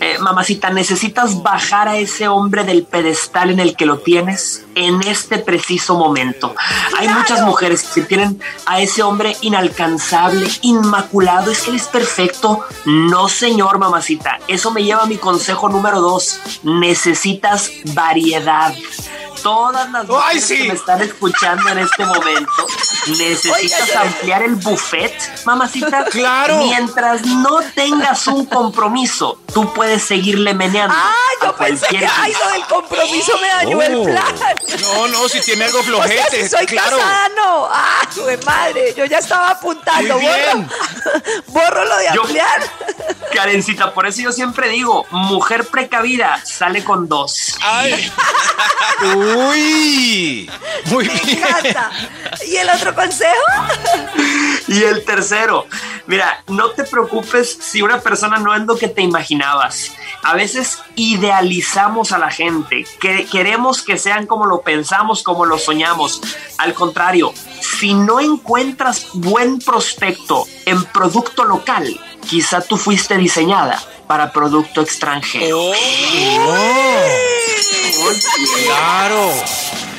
Eh, 0.00 0.18
mamacita, 0.18 0.70
necesitas 0.70 1.42
bajar 1.42 1.88
a 1.88 1.96
ese 1.96 2.28
hombre 2.28 2.64
del 2.64 2.84
pedestal 2.84 3.50
en 3.50 3.60
el 3.60 3.76
que 3.76 3.86
lo 3.86 3.98
tienes 3.98 4.64
en 4.74 5.02
este 5.06 5.38
preciso 5.38 5.94
momento. 5.96 6.54
Hay 6.98 7.06
Claro. 7.06 7.20
muchas 7.20 7.40
mujeres 7.42 7.82
que 7.94 8.02
tienen 8.02 8.40
a 8.66 8.80
ese 8.80 9.02
hombre 9.02 9.36
inalcanzable, 9.42 10.48
inmaculado, 10.62 11.50
es 11.50 11.62
que 11.62 11.70
él 11.70 11.76
es 11.76 11.88
perfecto. 11.88 12.64
No, 12.84 13.28
señor, 13.28 13.78
mamacita. 13.78 14.38
Eso 14.48 14.70
me 14.70 14.82
lleva 14.84 15.02
a 15.02 15.06
mi 15.06 15.16
consejo 15.18 15.68
número 15.68 16.00
dos. 16.00 16.38
Necesitas 16.62 17.70
variedad. 17.94 18.72
Todas 19.42 19.90
las 19.90 20.06
mujeres 20.06 20.44
sí! 20.44 20.56
que 20.56 20.68
me 20.68 20.74
están 20.74 21.02
escuchando 21.02 21.68
en 21.70 21.78
este 21.78 22.04
momento, 22.04 22.64
necesitas 23.18 23.96
ampliar 23.96 24.42
el 24.44 24.54
buffet, 24.54 25.12
mamacita. 25.44 26.04
¡Claro! 26.04 26.58
Mientras 26.58 27.26
no 27.26 27.58
tengas 27.74 28.28
un 28.28 28.46
compromiso, 28.46 29.40
tú 29.52 29.72
puedes 29.74 30.04
seguirle 30.04 30.54
meneando. 30.54 30.94
Ah, 30.96 31.12
a 31.40 31.44
yo 31.46 31.56
pensé 31.56 31.86
que, 31.88 31.98
cualquier 31.98 32.10
ay, 32.20 32.32
lo 32.40 32.52
del 32.52 32.66
compromiso 32.66 33.32
me 33.40 33.48
dañó 33.48 33.82
el 33.82 33.94
Oh. 33.96 34.04
plan. 34.04 34.34
No, 34.80 35.08
no, 35.08 35.28
si 35.28 35.40
tiene 35.40 35.64
algo 35.66 35.78
O 35.80 35.82
sea, 35.82 35.92
flojete, 35.92 36.42
si 36.44 36.48
soy 36.48 36.66
claro. 36.66 36.96
casada, 36.98 37.28
no. 37.30 37.68
Ah, 37.70 38.02
de 38.26 38.36
madre, 38.38 38.94
yo 38.96 39.04
ya 39.04 39.18
estaba 39.18 39.50
apuntando. 39.50 40.14
Muy 40.18 40.26
bien. 40.26 40.68
Borro, 40.68 41.42
borro 41.48 41.84
lo 41.84 41.96
de 41.98 42.04
Yo- 42.14 42.22
ampliar. 42.22 42.62
Karencita, 43.34 43.92
por 43.94 44.06
eso 44.06 44.20
yo 44.20 44.32
siempre 44.32 44.68
digo, 44.68 45.06
mujer 45.10 45.66
precavida 45.66 46.40
sale 46.44 46.84
con 46.84 47.08
dos. 47.08 47.56
Ay, 47.62 48.12
Uy, 49.16 50.50
muy 50.86 51.06
Me 51.06 51.14
bien. 51.20 51.38
encanta. 51.38 51.90
¿Y 52.46 52.56
el 52.56 52.68
otro 52.70 52.94
consejo? 52.94 53.32
Y 54.68 54.82
el 54.84 55.04
tercero, 55.04 55.66
mira, 56.06 56.42
no 56.48 56.70
te 56.70 56.84
preocupes 56.84 57.58
si 57.60 57.82
una 57.82 58.00
persona 58.00 58.38
no 58.38 58.54
es 58.54 58.62
lo 58.62 58.76
que 58.76 58.88
te 58.88 59.02
imaginabas. 59.02 59.92
A 60.22 60.34
veces 60.34 60.78
idealizamos 60.94 62.12
a 62.12 62.18
la 62.18 62.30
gente, 62.30 62.86
que 63.00 63.26
queremos 63.26 63.82
que 63.82 63.98
sean 63.98 64.26
como 64.26 64.46
lo 64.52 64.60
pensamos, 64.62 65.22
como 65.22 65.46
lo 65.46 65.58
soñamos. 65.58 66.20
Al 66.58 66.74
contrario, 66.74 67.32
si 67.80 67.94
no 67.94 68.20
encuentras 68.20 69.06
buen 69.14 69.58
prospecto 69.58 70.46
en 70.66 70.84
producto 70.84 71.44
local, 71.44 71.98
quizá 72.28 72.60
tú 72.60 72.76
fuiste 72.76 73.16
diseñada 73.16 73.82
para 74.06 74.30
producto 74.32 74.82
extranjero. 74.82 75.58
oh, 75.58 75.72
Claro. 78.66 79.32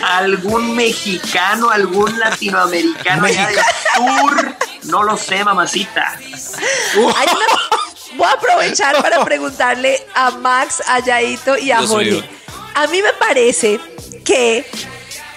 algún 0.04 0.76
mexicano, 0.76 1.70
algún 1.70 2.20
latinoamericano 2.20 3.26
allá 3.26 3.48
del 3.48 3.60
sur. 3.96 4.56
No 4.84 5.02
lo 5.04 5.18
sé, 5.18 5.44
mamacita. 5.44 6.18
Hay 6.20 7.28
una- 7.28 7.80
Voy 8.16 8.28
a 8.28 8.32
aprovechar 8.34 9.02
para 9.02 9.26
preguntarle 9.32 10.06
a 10.14 10.30
Max, 10.32 10.84
a 10.88 11.00
Yaito 11.00 11.58
y 11.58 11.72
a 11.72 11.82
mío. 11.82 12.22
A 12.76 12.86
mí 12.88 13.02
me 13.02 13.14
parece 13.14 13.80
que 14.34 14.66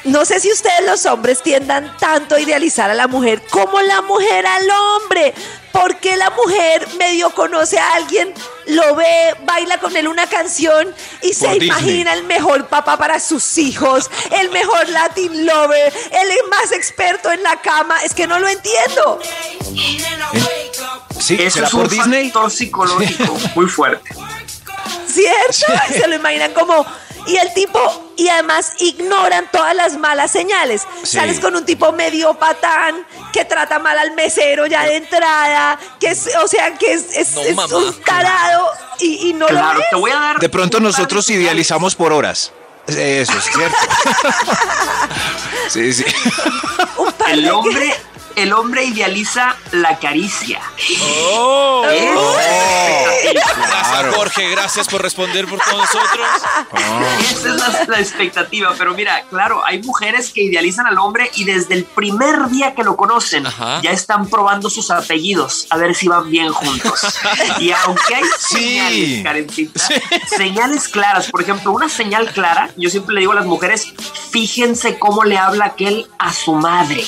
no 0.04 0.24
sé 0.24 0.38
si 0.40 0.50
ustedes 0.52 0.84
los 0.86 1.04
hombres 1.06 1.42
tiendan 1.42 1.96
tanto 1.98 2.36
a 2.36 2.40
idealizar 2.40 2.90
a 2.90 2.94
la 2.94 3.08
mujer 3.08 3.42
como 3.50 3.80
la 3.82 4.02
mujer 4.02 4.46
al 4.46 4.70
hombre. 4.70 5.34
Porque 5.72 6.16
la 6.16 6.30
mujer 6.30 6.88
medio 6.96 7.28
conoce 7.34 7.78
a 7.78 7.96
alguien, 7.96 8.32
lo 8.68 8.94
ve, 8.94 9.34
baila 9.44 9.76
con 9.78 9.94
él 9.94 10.08
una 10.08 10.26
canción 10.26 10.94
y 11.20 11.34
se 11.34 11.48
Disney. 11.50 11.68
imagina 11.68 12.14
el 12.14 12.24
mejor 12.24 12.66
papá 12.68 12.96
para 12.96 13.20
sus 13.20 13.58
hijos, 13.58 14.10
el 14.30 14.48
mejor 14.50 14.88
Latin 14.88 15.44
lover, 15.44 15.92
el 16.12 16.28
más 16.48 16.72
experto 16.72 17.30
en 17.30 17.42
la 17.42 17.60
cama. 17.60 18.02
Es 18.04 18.14
que 18.14 18.26
no 18.26 18.38
lo 18.38 18.48
entiendo. 18.48 19.20
Sí, 21.20 21.36
Eso 21.40 21.50
¿será 21.56 21.66
es 21.66 21.72
por 21.72 21.82
un 21.82 21.88
Disney? 21.88 22.24
factor 22.30 22.50
psicológico 22.50 23.36
muy 23.54 23.66
fuerte. 23.66 24.10
¿Cierto? 25.06 25.66
Se 25.92 26.06
lo 26.08 26.14
imaginan 26.14 26.52
como... 26.54 26.86
Y 27.26 27.36
el 27.36 27.52
tipo, 27.52 28.05
y 28.16 28.28
además 28.28 28.72
ignoran 28.80 29.48
todas 29.52 29.74
las 29.74 29.96
malas 29.98 30.30
señales. 30.30 30.82
Sí. 31.02 31.16
Sales 31.18 31.38
con 31.40 31.54
un 31.54 31.64
tipo 31.64 31.92
medio 31.92 32.34
patán, 32.34 33.06
que 33.32 33.44
trata 33.44 33.78
mal 33.78 33.98
al 33.98 34.12
mesero 34.12 34.66
ya 34.66 34.84
de 34.84 34.96
entrada, 34.96 35.78
que 36.00 36.08
es, 36.08 36.28
o 36.42 36.48
sea, 36.48 36.74
que 36.78 36.92
es, 36.94 37.16
es- 37.16 37.32
No, 37.34 37.42
es 37.42 37.54
mamá. 37.54 37.76
un 37.76 38.02
tarado 38.02 38.70
y, 39.00 39.28
y 39.28 39.32
no 39.34 39.40
lo 39.46 39.48
Claro, 39.48 39.78
ves. 39.78 39.86
te 39.90 39.96
voy 39.96 40.10
a 40.10 40.14
dar. 40.18 40.38
De 40.38 40.48
pronto 40.48 40.80
nosotros 40.80 41.28
idealizamos 41.30 41.94
por 41.94 42.12
horas. 42.12 42.52
Eso 42.86 43.32
es 43.36 43.44
cierto. 43.44 43.76
Sí, 45.68 45.92
sí. 45.92 46.04
Un 46.96 47.12
par 47.12 47.30
El 47.30 47.42
de- 47.42 47.50
hombre, 47.50 47.94
el 48.36 48.52
hombre 48.52 48.84
idealiza 48.84 49.56
la 49.72 49.98
caricia. 49.98 50.60
oh. 51.32 51.82
La 51.86 51.94
expectativa. 51.94 53.66
Gracias, 53.66 54.14
Jorge. 54.14 54.50
Gracias 54.50 54.88
por 54.88 55.02
responder 55.02 55.46
por 55.46 55.58
todos 55.60 55.78
nosotros. 55.78 56.26
Esa 57.30 57.48
es 57.48 57.54
la, 57.54 57.84
la 57.88 57.98
expectativa. 58.00 58.74
Pero 58.76 58.94
mira, 58.94 59.24
claro, 59.30 59.64
hay 59.64 59.82
mujeres 59.82 60.30
que 60.32 60.42
idealizan 60.44 60.86
al 60.86 60.98
hombre 60.98 61.30
y 61.34 61.44
desde 61.44 61.74
el 61.74 61.84
primer 61.84 62.48
día 62.48 62.74
que 62.74 62.84
lo 62.84 62.96
conocen 62.96 63.46
Ajá. 63.46 63.80
ya 63.82 63.90
están 63.90 64.28
probando 64.28 64.70
sus 64.70 64.90
apellidos 64.90 65.66
a 65.70 65.76
ver 65.76 65.94
si 65.94 66.08
van 66.08 66.30
bien 66.30 66.52
juntos. 66.52 67.00
Y 67.58 67.72
aunque 67.72 68.14
hay 68.14 68.22
Sí. 68.38 68.56
señales, 68.58 69.22
Karencita, 69.24 69.88
señales 70.36 70.88
claras, 70.88 71.30
por 71.30 71.42
ejemplo, 71.42 71.72
una 71.72 71.88
señal 71.88 72.30
clara, 72.32 72.70
yo 72.76 72.90
siempre 72.90 73.14
le 73.14 73.20
digo 73.20 73.32
a 73.32 73.36
las 73.36 73.46
mujeres, 73.46 73.86
fíjense 74.30 74.98
cómo 74.98 75.24
le 75.24 75.38
habla 75.38 75.66
aquel 75.66 76.06
a 76.18 76.32
su 76.32 76.52
madre. 76.54 77.04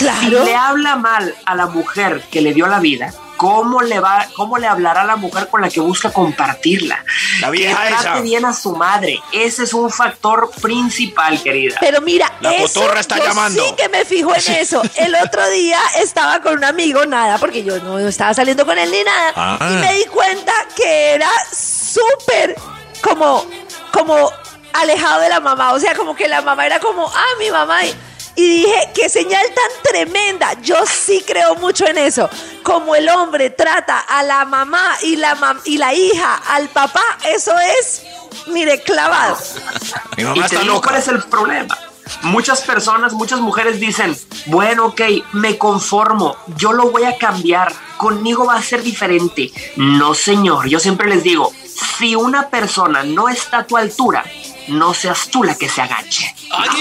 Si 0.00 0.30
le 0.30 0.56
habla 0.56 0.96
mal 0.96 1.34
a 1.44 1.54
la 1.54 1.66
mujer 1.66 2.22
que 2.30 2.40
le 2.40 2.54
dio 2.54 2.66
la 2.66 2.78
vida, 2.80 3.12
¿cómo 3.36 3.82
le 3.82 4.00
va, 4.00 4.26
cómo 4.34 4.58
le 4.58 4.66
hablará 4.66 5.02
a 5.02 5.04
la 5.04 5.16
mujer 5.16 5.48
con 5.48 5.60
la 5.60 5.68
que 5.68 5.80
busca 5.80 6.12
compartirla? 6.12 7.04
La 7.40 7.50
que 7.50 7.58
vieja 7.58 7.86
trate 7.86 8.02
esa. 8.02 8.20
bien 8.20 8.44
a 8.44 8.52
su 8.52 8.76
madre. 8.76 9.20
Ese 9.32 9.64
es 9.64 9.74
un 9.74 9.90
factor 9.90 10.50
principal, 10.60 11.42
querida. 11.42 11.76
Pero 11.80 12.00
mira, 12.00 12.32
La 12.40 12.54
eso, 12.54 12.80
cotorra 12.80 13.00
está 13.00 13.18
yo 13.18 13.24
llamando. 13.24 13.64
sí 13.64 13.74
que 13.76 13.88
me 13.88 14.04
fijo 14.04 14.34
en 14.34 14.54
eso. 14.56 14.82
El 14.96 15.14
otro 15.14 15.48
día 15.50 15.80
estaba 15.98 16.40
con 16.40 16.54
un 16.54 16.64
amigo, 16.64 17.04
nada, 17.06 17.38
porque 17.38 17.62
yo 17.62 17.78
no 17.80 17.98
estaba 17.98 18.34
saliendo 18.34 18.64
con 18.66 18.78
él 18.78 18.90
ni 18.90 19.02
nada. 19.02 19.32
Ah. 19.36 19.58
Y 19.70 19.74
me 19.76 19.94
di 19.94 20.04
cuenta 20.04 20.52
que 20.76 21.14
era 21.14 21.30
súper 21.52 22.56
como, 23.02 23.46
como 23.92 24.30
alejado 24.72 25.20
de 25.20 25.28
la 25.28 25.40
mamá. 25.40 25.72
O 25.72 25.80
sea, 25.80 25.94
como 25.94 26.14
que 26.14 26.28
la 26.28 26.42
mamá 26.42 26.66
era 26.66 26.78
como, 26.78 27.06
ah, 27.06 27.24
mi 27.38 27.50
mamá. 27.50 27.84
Y, 27.84 27.94
y 28.36 28.46
dije, 28.62 28.90
qué 28.94 29.08
señal 29.08 29.44
tan 29.46 29.82
tremenda. 29.92 30.52
Yo 30.62 30.76
sí 30.86 31.22
creo 31.26 31.54
mucho 31.56 31.86
en 31.86 31.98
eso. 31.98 32.28
Como 32.62 32.94
el 32.94 33.08
hombre 33.08 33.50
trata 33.50 33.98
a 34.00 34.22
la 34.22 34.44
mamá 34.44 34.96
y 35.02 35.16
la, 35.16 35.36
mam- 35.36 35.60
y 35.64 35.78
la 35.78 35.92
hija 35.94 36.36
al 36.48 36.68
papá, 36.68 37.02
eso 37.26 37.52
es, 37.80 38.02
mire, 38.46 38.80
clavado. 38.82 39.36
Mi 40.16 40.22
y 40.22 40.26
mamá 40.26 40.34
te 40.46 40.54
está 40.54 40.60
digo 40.60 40.80
cuál 40.80 40.94
loca. 40.94 40.98
es 40.98 41.08
el 41.08 41.22
problema. 41.24 41.78
Muchas 42.22 42.62
personas, 42.62 43.12
muchas 43.12 43.38
mujeres 43.40 43.78
dicen, 43.78 44.18
bueno, 44.46 44.86
ok, 44.86 45.00
me 45.32 45.56
conformo, 45.58 46.36
yo 46.56 46.72
lo 46.72 46.90
voy 46.90 47.04
a 47.04 47.16
cambiar, 47.16 47.72
conmigo 47.98 48.46
va 48.46 48.56
a 48.56 48.62
ser 48.62 48.82
diferente. 48.82 49.52
No, 49.76 50.14
señor, 50.14 50.66
yo 50.68 50.80
siempre 50.80 51.08
les 51.08 51.22
digo, 51.22 51.52
si 51.98 52.16
una 52.16 52.48
persona 52.48 53.04
no 53.04 53.28
está 53.28 53.58
a 53.58 53.64
tu 53.66 53.76
altura, 53.76 54.24
no 54.66 54.92
seas 54.92 55.28
tú 55.30 55.44
la 55.44 55.54
que 55.54 55.68
se 55.68 55.82
agache. 55.82 56.34
Ay, 56.50 56.68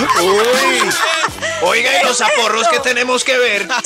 Uy. 0.00 1.31
Oiga, 1.62 1.90
y 2.00 2.04
los 2.04 2.20
aporros 2.20 2.68
que 2.68 2.78
tenemos 2.80 3.24
que 3.24 3.38
ver. 3.38 3.66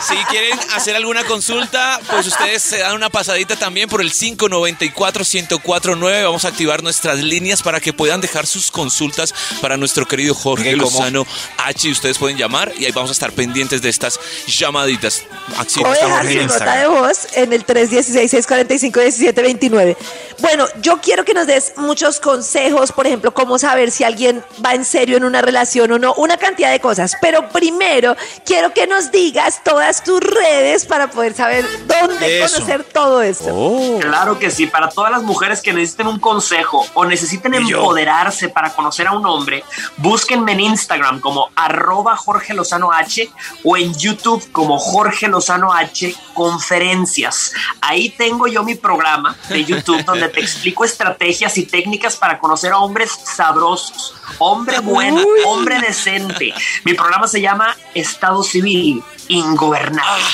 Si 0.00 0.16
quieren 0.30 0.58
hacer 0.74 0.96
alguna 0.96 1.24
consulta, 1.24 2.00
pues 2.10 2.26
ustedes 2.26 2.62
se 2.62 2.78
dan 2.78 2.94
una 2.94 3.10
pasadita 3.10 3.54
también 3.56 3.86
por 3.86 4.00
el 4.00 4.10
594-1049. 4.12 6.24
Vamos 6.24 6.46
a 6.46 6.48
activar 6.48 6.82
nuestras 6.82 7.18
líneas 7.18 7.62
para 7.62 7.80
que 7.80 7.92
puedan 7.92 8.22
dejar 8.22 8.46
sus 8.46 8.70
consultas 8.70 9.34
para 9.60 9.76
nuestro 9.76 10.06
querido 10.06 10.34
Jorge 10.34 10.74
Lozano 10.74 11.26
H. 11.58 11.90
Ustedes 11.90 12.16
pueden 12.16 12.38
llamar 12.38 12.72
y 12.78 12.86
ahí 12.86 12.92
vamos 12.92 13.10
a 13.10 13.12
estar 13.12 13.32
pendientes 13.32 13.82
de 13.82 13.90
estas 13.90 14.18
llamaditas. 14.46 15.24
Así 15.58 15.82
o 15.84 15.90
dejar 15.90 16.26
su 16.26 16.46
nota 16.46 16.76
de 16.76 16.86
voz 16.86 17.26
en 17.34 17.52
el 17.52 17.66
316-645-1729. 17.66 19.98
Bueno, 20.38 20.66
yo 20.80 20.98
quiero 21.02 21.26
que 21.26 21.34
nos 21.34 21.46
des 21.46 21.74
muchos 21.76 22.20
consejos, 22.20 22.92
por 22.92 23.06
ejemplo, 23.06 23.34
cómo 23.34 23.58
saber 23.58 23.90
si 23.90 24.04
alguien 24.04 24.42
va 24.64 24.72
en 24.74 24.86
serio 24.86 25.18
en 25.18 25.24
una 25.24 25.42
relación 25.50 25.90
o 25.90 25.98
no, 25.98 26.14
una 26.14 26.36
cantidad 26.36 26.70
de 26.70 26.80
cosas. 26.80 27.16
Pero 27.20 27.48
primero 27.48 28.16
quiero 28.44 28.72
que 28.72 28.86
nos 28.86 29.10
digas 29.10 29.62
todas 29.64 30.04
tus 30.04 30.20
redes 30.20 30.86
para 30.86 31.10
poder 31.10 31.34
saber 31.34 31.66
dónde 31.86 32.44
Eso. 32.44 32.54
conocer 32.54 32.84
todo 32.84 33.20
esto. 33.22 33.50
Oh. 33.52 33.98
Claro 34.00 34.38
que 34.38 34.50
sí, 34.50 34.66
para 34.66 34.88
todas 34.88 35.10
las 35.10 35.22
mujeres 35.22 35.60
que 35.60 35.72
necesiten 35.72 36.06
un 36.06 36.20
consejo 36.20 36.86
o 36.94 37.04
necesiten 37.04 37.52
yo. 37.66 37.78
empoderarse 37.78 38.48
para 38.48 38.70
conocer 38.70 39.08
a 39.08 39.12
un 39.12 39.26
hombre, 39.26 39.64
búsquenme 39.96 40.52
en 40.52 40.60
Instagram 40.60 41.20
como 41.20 41.50
arroba 41.56 42.16
Jorge 42.16 42.54
Lozano 42.54 42.92
H 42.92 43.28
o 43.64 43.76
en 43.76 43.92
YouTube 43.94 44.50
como 44.52 44.78
Jorge 44.78 45.26
Lozano 45.28 45.72
H 45.72 46.14
Conferencias. 46.34 47.52
Ahí 47.80 48.10
tengo 48.10 48.46
yo 48.46 48.62
mi 48.62 48.76
programa 48.76 49.36
de 49.48 49.64
YouTube 49.64 50.04
donde 50.06 50.28
te 50.28 50.40
explico 50.40 50.84
estrategias 50.84 51.58
y 51.58 51.66
técnicas 51.66 52.16
para 52.16 52.38
conocer 52.38 52.72
a 52.72 52.78
hombres 52.78 53.10
sabrosos, 53.24 54.14
hombre 54.38 54.78
bueno, 54.80 55.16
Uy. 55.16 55.40
hombre 55.46 55.80
decente. 55.80 56.52
Mi 56.84 56.94
programa 56.94 57.26
se 57.28 57.40
llama 57.40 57.76
Estado 57.94 58.42
Civil 58.42 59.02
Ingobernable. 59.28 60.24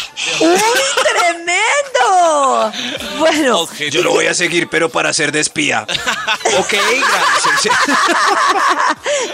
¡Uy, 0.41 0.61
tremendo! 1.13 2.73
Bueno, 3.19 3.69
Yo 3.91 4.03
lo 4.03 4.11
voy 4.13 4.27
a 4.27 4.35
seguir, 4.35 4.69
pero 4.69 4.89
para 4.89 5.13
ser 5.13 5.33
de 5.33 5.41
espía. 5.41 5.83
ok, 6.59 6.73
gracias. 6.73 7.75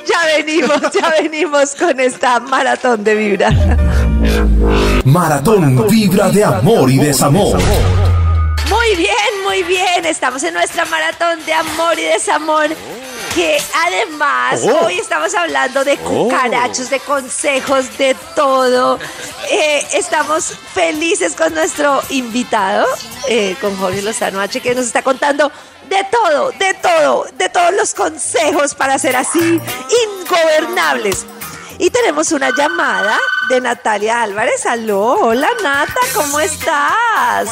ya 0.09 0.25
venimos, 0.37 0.81
ya 0.93 1.11
venimos 1.11 1.75
con 1.75 1.99
esta 2.01 2.41
maratón 2.41 3.05
de 3.05 3.15
vibra. 3.15 3.51
Maratón 5.05 5.87
Vibra 5.89 6.31
de 6.31 6.45
Amor 6.45 6.91
y 6.91 6.99
Desamor. 6.99 7.59
Muy 8.69 8.97
bien, 8.97 9.43
muy 9.45 9.63
bien. 9.65 10.07
Estamos 10.07 10.43
en 10.45 10.55
nuestra 10.55 10.85
maratón 10.87 11.45
de 11.45 11.53
amor 11.53 11.99
y 11.99 12.05
desamor. 12.05 12.69
Que 13.35 13.59
además 13.87 14.61
Oh. 14.63 14.85
hoy 14.87 14.99
estamos 14.99 15.35
hablando 15.35 15.85
de 15.85 15.97
cucarachos, 15.97 16.91
de 16.91 17.01
consejos, 17.01 17.97
de 17.97 18.15
todo. 18.37 18.99
Eh, 19.51 19.87
estamos 19.95 20.53
felices 20.75 21.35
con 21.35 21.55
nuestro 21.55 22.03
invitado, 22.11 22.87
eh, 23.29 23.57
con 23.61 23.75
Jorge 23.79 24.03
Lozano 24.03 24.39
H, 24.41 24.61
que 24.61 24.75
nos 24.75 24.85
está 24.87 25.01
contando 25.03 25.51
de 25.89 26.05
todo, 26.11 26.51
de 26.53 26.75
todo, 26.75 27.27
de 27.39 27.49
todos 27.49 27.73
los 27.75 27.95
consejos 27.95 28.75
para 28.75 28.99
ser 28.99 29.17
así 29.17 29.61
ingobernables. 30.21 31.25
Y 31.79 31.89
tenemos 31.89 32.33
una 32.33 32.51
llamada 32.55 33.19
de 33.49 33.63
Natalia 33.63 34.23
Álvarez. 34.23 34.67
Aló, 34.67 35.15
hola 35.15 35.49
Nata, 35.63 36.01
¿cómo 36.15 36.39
estás? 36.39 37.49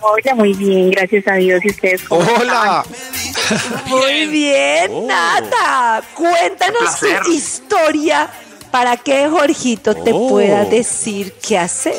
Hola, 0.00 0.34
muy 0.34 0.52
bien, 0.54 0.90
gracias 0.90 1.26
a 1.26 1.34
Dios. 1.34 1.64
¿Y 1.64 1.70
ustedes 1.70 2.02
cómo 2.04 2.26
Hola. 2.38 2.84
Muy 3.86 4.26
bien, 4.26 4.90
Oh. 4.90 5.06
Nata. 5.06 6.02
Cuéntanos 6.14 7.00
tu 7.24 7.30
historia 7.32 8.28
para 8.70 8.96
que 8.96 9.28
Jorgito 9.28 9.94
te 9.94 10.12
Oh. 10.12 10.28
pueda 10.28 10.64
decir 10.64 11.32
qué 11.46 11.58
hacer. 11.58 11.94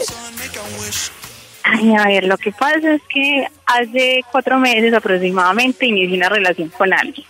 Ay, 1.64 1.94
a 1.96 2.04
ver, 2.06 2.24
lo 2.26 2.38
que 2.38 2.52
pasa 2.52 2.94
es 2.94 3.02
que 3.10 3.46
hace 3.66 4.22
cuatro 4.32 4.58
meses 4.58 4.94
aproximadamente 4.94 5.86
inicié 5.86 6.16
una 6.18 6.30
relación 6.30 6.70
con 6.70 6.94
alguien. 6.94 7.26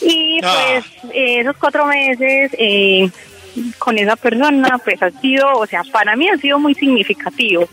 Y 0.00 0.40
Ah. 0.42 0.54
pues 0.54 0.84
eh, 1.14 1.40
esos 1.40 1.56
cuatro 1.56 1.86
meses 1.86 2.50
eh, 2.58 3.08
con 3.78 3.98
esa 3.98 4.16
persona, 4.16 4.78
pues 4.84 5.02
ha 5.02 5.10
sido, 5.20 5.52
o 5.54 5.66
sea, 5.66 5.82
para 5.84 6.14
mí 6.16 6.28
ha 6.28 6.36
sido 6.36 6.58
muy 6.58 6.74
significativo. 6.74 7.68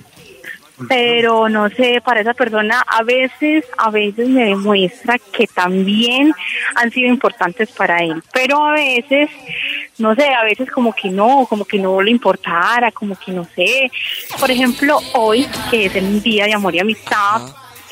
Pero 0.87 1.49
no 1.49 1.69
sé, 1.69 2.01
para 2.03 2.21
esa 2.21 2.33
persona 2.33 2.83
a 2.87 3.03
veces, 3.03 3.65
a 3.77 3.89
veces 3.89 4.27
me 4.29 4.45
demuestra 4.45 5.17
que 5.17 5.47
también 5.47 6.33
han 6.75 6.91
sido 6.91 7.07
importantes 7.07 7.69
para 7.71 7.99
él. 7.99 8.21
Pero 8.33 8.65
a 8.65 8.73
veces, 8.73 9.29
no 9.97 10.15
sé, 10.15 10.29
a 10.33 10.43
veces 10.43 10.69
como 10.69 10.93
que 10.93 11.09
no, 11.09 11.45
como 11.49 11.65
que 11.65 11.79
no 11.79 12.01
le 12.01 12.11
importara, 12.11 12.91
como 12.91 13.15
que 13.15 13.31
no 13.31 13.45
sé. 13.55 13.91
Por 14.39 14.49
ejemplo, 14.51 14.99
hoy, 15.13 15.47
que 15.69 15.85
es 15.85 15.95
el 15.95 16.21
día 16.21 16.45
de 16.45 16.53
amor 16.53 16.75
y 16.75 16.79
amistad, 16.79 17.41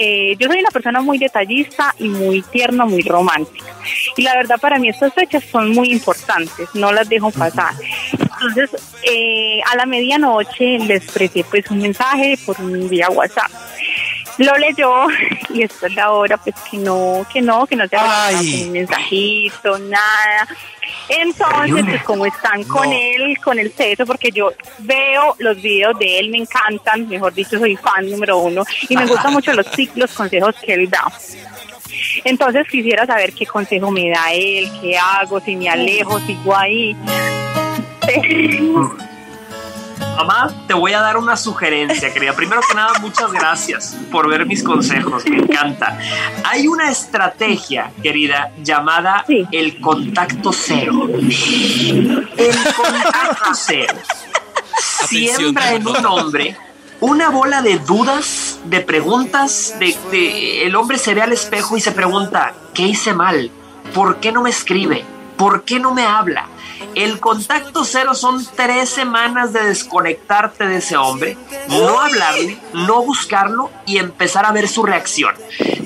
eh, 0.02 0.38
yo 0.40 0.48
soy 0.48 0.62
una 0.62 0.72
persona 0.72 1.02
muy 1.02 1.18
detallista 1.18 1.94
y 2.00 2.08
muy 2.08 2.42
tierna, 2.42 2.86
muy 2.86 3.02
romántica. 3.02 3.76
Y 4.16 4.24
la 4.24 4.34
verdad 4.34 4.56
para 4.58 4.80
mí 4.80 4.88
estas 4.88 5.14
fechas 5.14 5.44
son 5.44 5.72
muy 5.72 5.92
importantes, 5.92 6.70
no 6.74 6.94
las 6.94 7.10
dejo 7.10 7.32
pasar. 7.32 7.74
Entonces, 8.42 8.70
eh, 9.04 9.62
a 9.70 9.76
la 9.76 9.86
medianoche 9.86 10.80
le 10.80 10.96
expresé 10.96 11.44
pues 11.50 11.70
un 11.70 11.80
mensaje 11.80 12.38
por 12.46 12.60
un 12.62 12.88
vía 12.90 13.10
WhatsApp. 13.10 13.52
Lo 14.38 14.56
leyó 14.58 15.08
y 15.54 15.64
esta 15.64 15.88
es 15.88 15.96
la 15.96 16.12
hora 16.12 16.38
pues 16.38 16.56
que 16.70 16.78
no, 16.78 17.26
que 17.32 17.42
no, 17.42 17.68
que 17.68 17.76
no 17.76 17.88
se 17.88 17.96
ha 17.96 18.28
Ay. 18.28 18.64
un 18.66 18.72
mensajito, 18.72 19.78
nada. 19.80 20.48
Entonces, 21.10 21.86
pues 21.86 22.04
como 22.04 22.26
están 22.26 22.64
con 22.64 22.92
él, 22.92 23.38
con 23.44 23.60
el 23.60 23.74
sexo, 23.74 24.06
porque 24.06 24.32
yo 24.32 24.52
veo 24.80 25.36
los 25.40 25.62
videos 25.62 25.98
de 26.00 26.20
él, 26.20 26.30
me 26.30 26.38
encantan, 26.38 27.08
mejor 27.08 27.34
dicho, 27.34 27.58
soy 27.60 27.76
fan 27.76 28.10
número 28.10 28.38
uno, 28.38 28.64
y 28.88 28.96
me 28.96 29.06
gustan 29.06 29.34
mucho 29.34 29.54
los, 29.54 29.66
los 29.96 30.12
consejos 30.14 30.56
que 30.64 30.74
él 30.74 30.90
da. 30.90 31.12
Entonces 32.24 32.68
quisiera 32.70 33.06
saber 33.06 33.34
qué 33.34 33.46
consejo 33.46 33.92
me 33.92 34.10
da 34.10 34.32
él, 34.32 34.70
qué 34.82 34.98
hago, 34.98 35.40
si 35.40 35.56
me 35.56 35.70
alejo, 35.70 36.20
sigo 36.22 36.56
ahí. 36.56 36.96
Mamá, 40.18 40.54
te 40.68 40.74
voy 40.74 40.92
a 40.94 41.00
dar 41.02 41.18
una 41.18 41.38
sugerencia, 41.38 42.12
querida. 42.14 42.34
Primero 42.34 42.62
que 42.68 42.76
nada, 42.76 43.00
muchas 43.00 43.32
gracias 43.32 43.96
por 44.12 44.28
ver 44.30 44.46
mis 44.46 44.64
consejos, 44.64 45.24
me 45.30 45.38
encanta. 45.38 45.98
Hay 46.44 46.68
una 46.68 46.90
estrategia, 46.90 47.92
querida, 48.04 48.52
llamada 48.62 49.24
Sí. 49.28 49.46
el 49.52 49.80
contacto 49.80 50.52
cero. 50.52 51.08
El 51.10 52.58
contacto 52.76 53.52
cero 53.54 53.94
siembra 55.08 55.72
en 55.74 55.88
un 55.88 56.06
hombre 56.06 56.58
una 57.02 57.30
bola 57.30 57.62
de 57.62 57.80
dudas, 57.80 58.60
de 58.66 58.82
preguntas, 58.82 59.76
de, 59.80 59.96
de- 60.12 60.66
el 60.66 60.76
hombre 60.76 60.98
se 60.98 61.14
ve 61.14 61.22
al 61.22 61.32
espejo 61.32 61.78
y 61.78 61.82
se 61.82 61.94
pregunta, 61.94 62.54
¿qué 62.74 62.84
hice 62.84 63.14
mal? 63.14 63.50
¿Por 63.94 64.18
qué 64.20 64.34
no 64.34 64.42
me 64.42 64.50
escribe? 64.50 65.06
¿Por 65.38 65.64
qué 65.64 65.80
no 65.80 65.94
me 65.94 66.04
habla? 66.06 66.48
El 66.96 67.20
contacto 67.20 67.84
cero 67.84 68.14
son 68.14 68.46
tres 68.56 68.90
semanas 68.90 69.54
de 69.54 69.64
desconectarte 69.64 70.66
de 70.66 70.78
ese 70.78 70.98
hombre, 70.98 71.38
no 71.70 72.00
hablarle, 72.00 72.60
no 72.74 73.04
buscarlo 73.04 73.72
y 73.86 73.98
empezar 73.98 74.46
a 74.46 74.52
ver 74.52 74.68
su 74.68 74.84
reacción. 74.84 75.36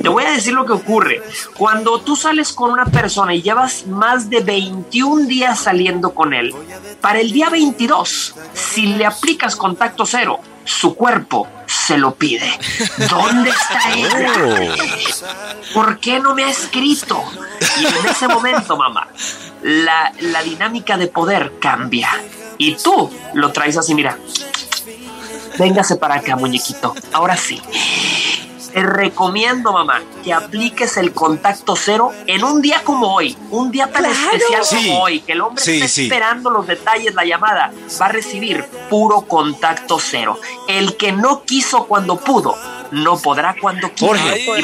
Te 0.01 0.09
voy 0.09 0.23
a 0.25 0.31
decir 0.31 0.53
lo 0.53 0.65
que 0.65 0.73
ocurre. 0.73 1.21
Cuando 1.57 1.99
tú 2.01 2.15
sales 2.15 2.51
con 2.51 2.71
una 2.71 2.85
persona 2.85 3.33
y 3.33 3.41
llevas 3.41 3.87
más 3.87 4.29
de 4.29 4.41
21 4.41 5.27
días 5.27 5.59
saliendo 5.59 6.13
con 6.13 6.33
él, 6.33 6.53
para 7.01 7.19
el 7.19 7.31
día 7.31 7.49
22, 7.49 8.35
si 8.53 8.87
le 8.87 9.05
aplicas 9.05 9.55
contacto 9.55 10.05
cero, 10.05 10.39
su 10.65 10.95
cuerpo 10.95 11.47
se 11.73 11.97
lo 11.97 12.15
pide. 12.15 12.49
¿Dónde 13.09 13.49
está 13.49 13.93
ella? 13.95 14.75
¿Por 15.73 15.99
qué 15.99 16.19
no 16.19 16.33
me 16.33 16.45
ha 16.45 16.49
escrito? 16.49 17.23
Y 17.79 17.85
en 17.85 18.05
ese 18.07 18.27
momento, 18.27 18.77
mamá, 18.77 19.07
la, 19.61 20.11
la 20.19 20.43
dinámica 20.43 20.97
de 20.97 21.07
poder 21.07 21.53
cambia. 21.59 22.09
Y 22.57 22.75
tú 22.75 23.11
lo 23.33 23.51
traes 23.51 23.77
así, 23.77 23.95
mira. 23.95 24.17
Véngase 25.57 25.97
para 25.97 26.15
acá, 26.15 26.35
muñequito. 26.35 26.95
Ahora 27.11 27.37
sí. 27.37 27.61
Te 28.73 28.81
recomiendo, 28.81 29.71
mamá, 29.71 30.01
que 30.23 30.33
apliques 30.33 30.97
el 30.97 31.13
contacto 31.13 31.75
cero 31.75 32.11
en 32.25 32.43
un 32.43 32.59
día 32.61 32.81
como 32.83 33.13
hoy, 33.13 33.37
un 33.51 33.69
día 33.71 33.91
tan 33.91 34.03
Claro. 34.03 34.31
especial 34.33 34.65
Sí. 34.65 34.87
como 34.89 35.03
hoy, 35.03 35.19
que 35.21 35.33
el 35.33 35.41
hombre 35.41 35.63
Sí, 35.63 35.75
está 35.75 35.87
sí. 35.87 36.03
esperando 36.05 36.49
los 36.49 36.65
detalles, 36.65 37.13
la 37.13 37.23
llamada, 37.23 37.71
va 38.01 38.05
a 38.05 38.09
recibir 38.09 38.65
puro 38.89 39.21
contacto 39.21 39.99
cero. 39.99 40.39
El 40.67 40.97
que 40.97 41.11
no 41.11 41.43
quiso 41.43 41.85
cuando 41.85 42.17
pudo, 42.17 42.55
no 42.91 43.17
podrá 43.19 43.55
cuando 43.61 43.91
quiera. 43.91 44.17
Jorge. 44.19 44.63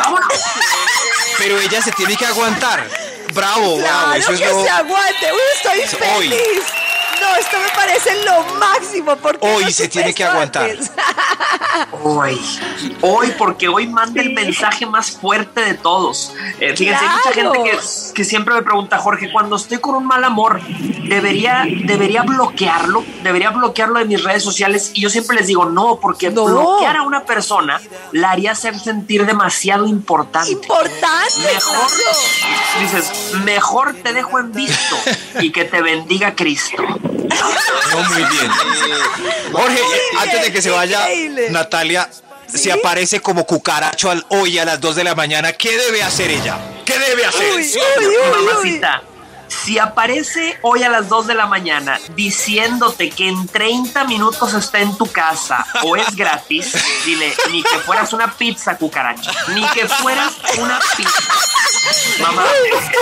Pero 1.38 1.60
ella 1.60 1.82
se 1.82 1.91
tiene 1.91 2.15
que 2.17 2.26
aguantar. 2.26 2.84
Bravo, 3.34 3.78
bravo. 3.78 4.13
Eso 4.13 4.32
es 4.34 4.39
que 4.41 4.45
lo. 4.48 4.63
se 4.63 4.69
aguante. 4.69 5.32
Uy, 5.32 5.39
estoy 5.86 6.08
Hoy. 6.17 6.30
feliz. 6.30 6.63
No, 7.22 7.36
esto 7.36 7.58
me 7.60 7.69
parece 7.76 8.24
lo 8.26 8.43
máximo. 8.56 9.15
porque 9.17 9.45
Hoy 9.45 9.65
no 9.65 9.72
se 9.72 9.88
tiene 9.88 10.13
que 10.13 10.24
aguantar. 10.24 10.72
Hoy, 12.04 12.40
hoy, 13.02 13.34
porque 13.38 13.68
hoy 13.68 13.88
manda 13.88 14.22
el 14.22 14.34
mensaje 14.34 14.86
más 14.86 15.12
fuerte 15.12 15.62
de 15.62 15.74
todos. 15.74 16.34
Eh, 16.60 16.76
fíjense, 16.76 17.04
hay 17.04 17.10
mucha 17.16 17.32
gente 17.32 17.60
que, 17.64 17.78
que 18.14 18.24
siempre 18.24 18.54
me 18.56 18.62
pregunta, 18.62 18.98
Jorge, 18.98 19.32
cuando 19.32 19.56
estoy 19.56 19.80
con 19.80 19.96
un 19.96 20.06
mal 20.06 20.24
amor, 20.24 20.62
¿debería, 21.08 21.66
¿debería 21.86 22.24
bloquearlo? 22.24 23.04
¿Debería 23.24 23.50
bloquearlo 23.50 24.00
de 24.00 24.06
mis 24.06 24.24
redes 24.24 24.44
sociales? 24.44 24.92
Y 24.94 25.02
yo 25.02 25.10
siempre 25.10 25.38
les 25.38 25.48
digo, 25.48 25.66
no, 25.66 26.00
porque 26.00 26.30
No. 26.30 26.46
bloquear 26.46 26.98
a 26.98 27.02
una 27.04 27.24
persona 27.24 27.82
la 28.12 28.32
haría 28.32 28.52
hacer 28.52 28.80
sentir 28.80 29.26
demasiado 29.26 29.86
importante. 29.88 30.52
Importante. 30.52 31.40
Mejor, 31.54 31.88
claro. 31.88 32.82
dices, 32.82 33.34
mejor 33.44 33.94
te 33.96 34.14
dejo 34.14 34.40
en 34.40 34.52
visto 34.52 34.96
y 35.42 35.52
que 35.52 35.66
te 35.66 35.82
bendiga 35.82 36.36
Cristo. 36.36 36.84
No, 37.30 38.04
muy 38.04 38.24
bien. 38.24 38.52
Jorge, 39.52 39.80
antes 40.20 40.42
de 40.44 40.52
que 40.52 40.62
se 40.62 40.70
vaya, 40.70 41.02
increíble. 41.02 41.50
Natalia, 41.52 42.10
si 42.48 42.70
aparece 42.72 43.22
como 43.22 43.46
cucaracho 43.46 44.10
al, 44.10 44.26
hoy 44.30 44.58
a 44.60 44.65
las 44.65 44.80
2 44.80 44.96
de 44.96 45.04
la 45.04 45.15
mañana, 45.15 45.54
¿qué 45.54 45.78
debe 45.78 46.04
hacer 46.04 46.32
ella? 46.32 46.58
¿Qué 46.86 46.98
debe 46.98 47.26
hacer? 47.26 47.56
Uy, 47.56 47.63
uy, 47.63 48.06
uy, 48.08 48.15
uy. 48.15 48.46
Mamacita, 48.46 49.04
si 49.50 49.80
aparece 49.80 50.58
hoy 50.62 50.84
a 50.84 50.89
las 50.89 51.10
2 51.10 51.28
de 51.28 51.36
la 51.36 51.48
mañana 51.48 52.00
diciéndote 52.15 53.10
que 53.10 53.28
en 53.28 53.48
30 53.48 54.04
minutos 54.06 54.54
está 54.54 54.80
en 54.80 54.96
tu 54.98 55.12
casa 55.12 55.65
o 55.84 55.96
es 55.96 56.15
gratis, 56.15 56.74
dile, 57.06 57.34
ni 57.52 57.63
que 57.63 57.80
fueras 57.80 58.13
una 58.13 58.32
pizza 58.32 58.78
cucaracha, 58.78 59.32
ni 59.50 59.68
que 59.70 59.88
fueras 59.88 60.34
una 60.58 60.80
pizza. 60.96 61.24
Mamá, 62.22 62.46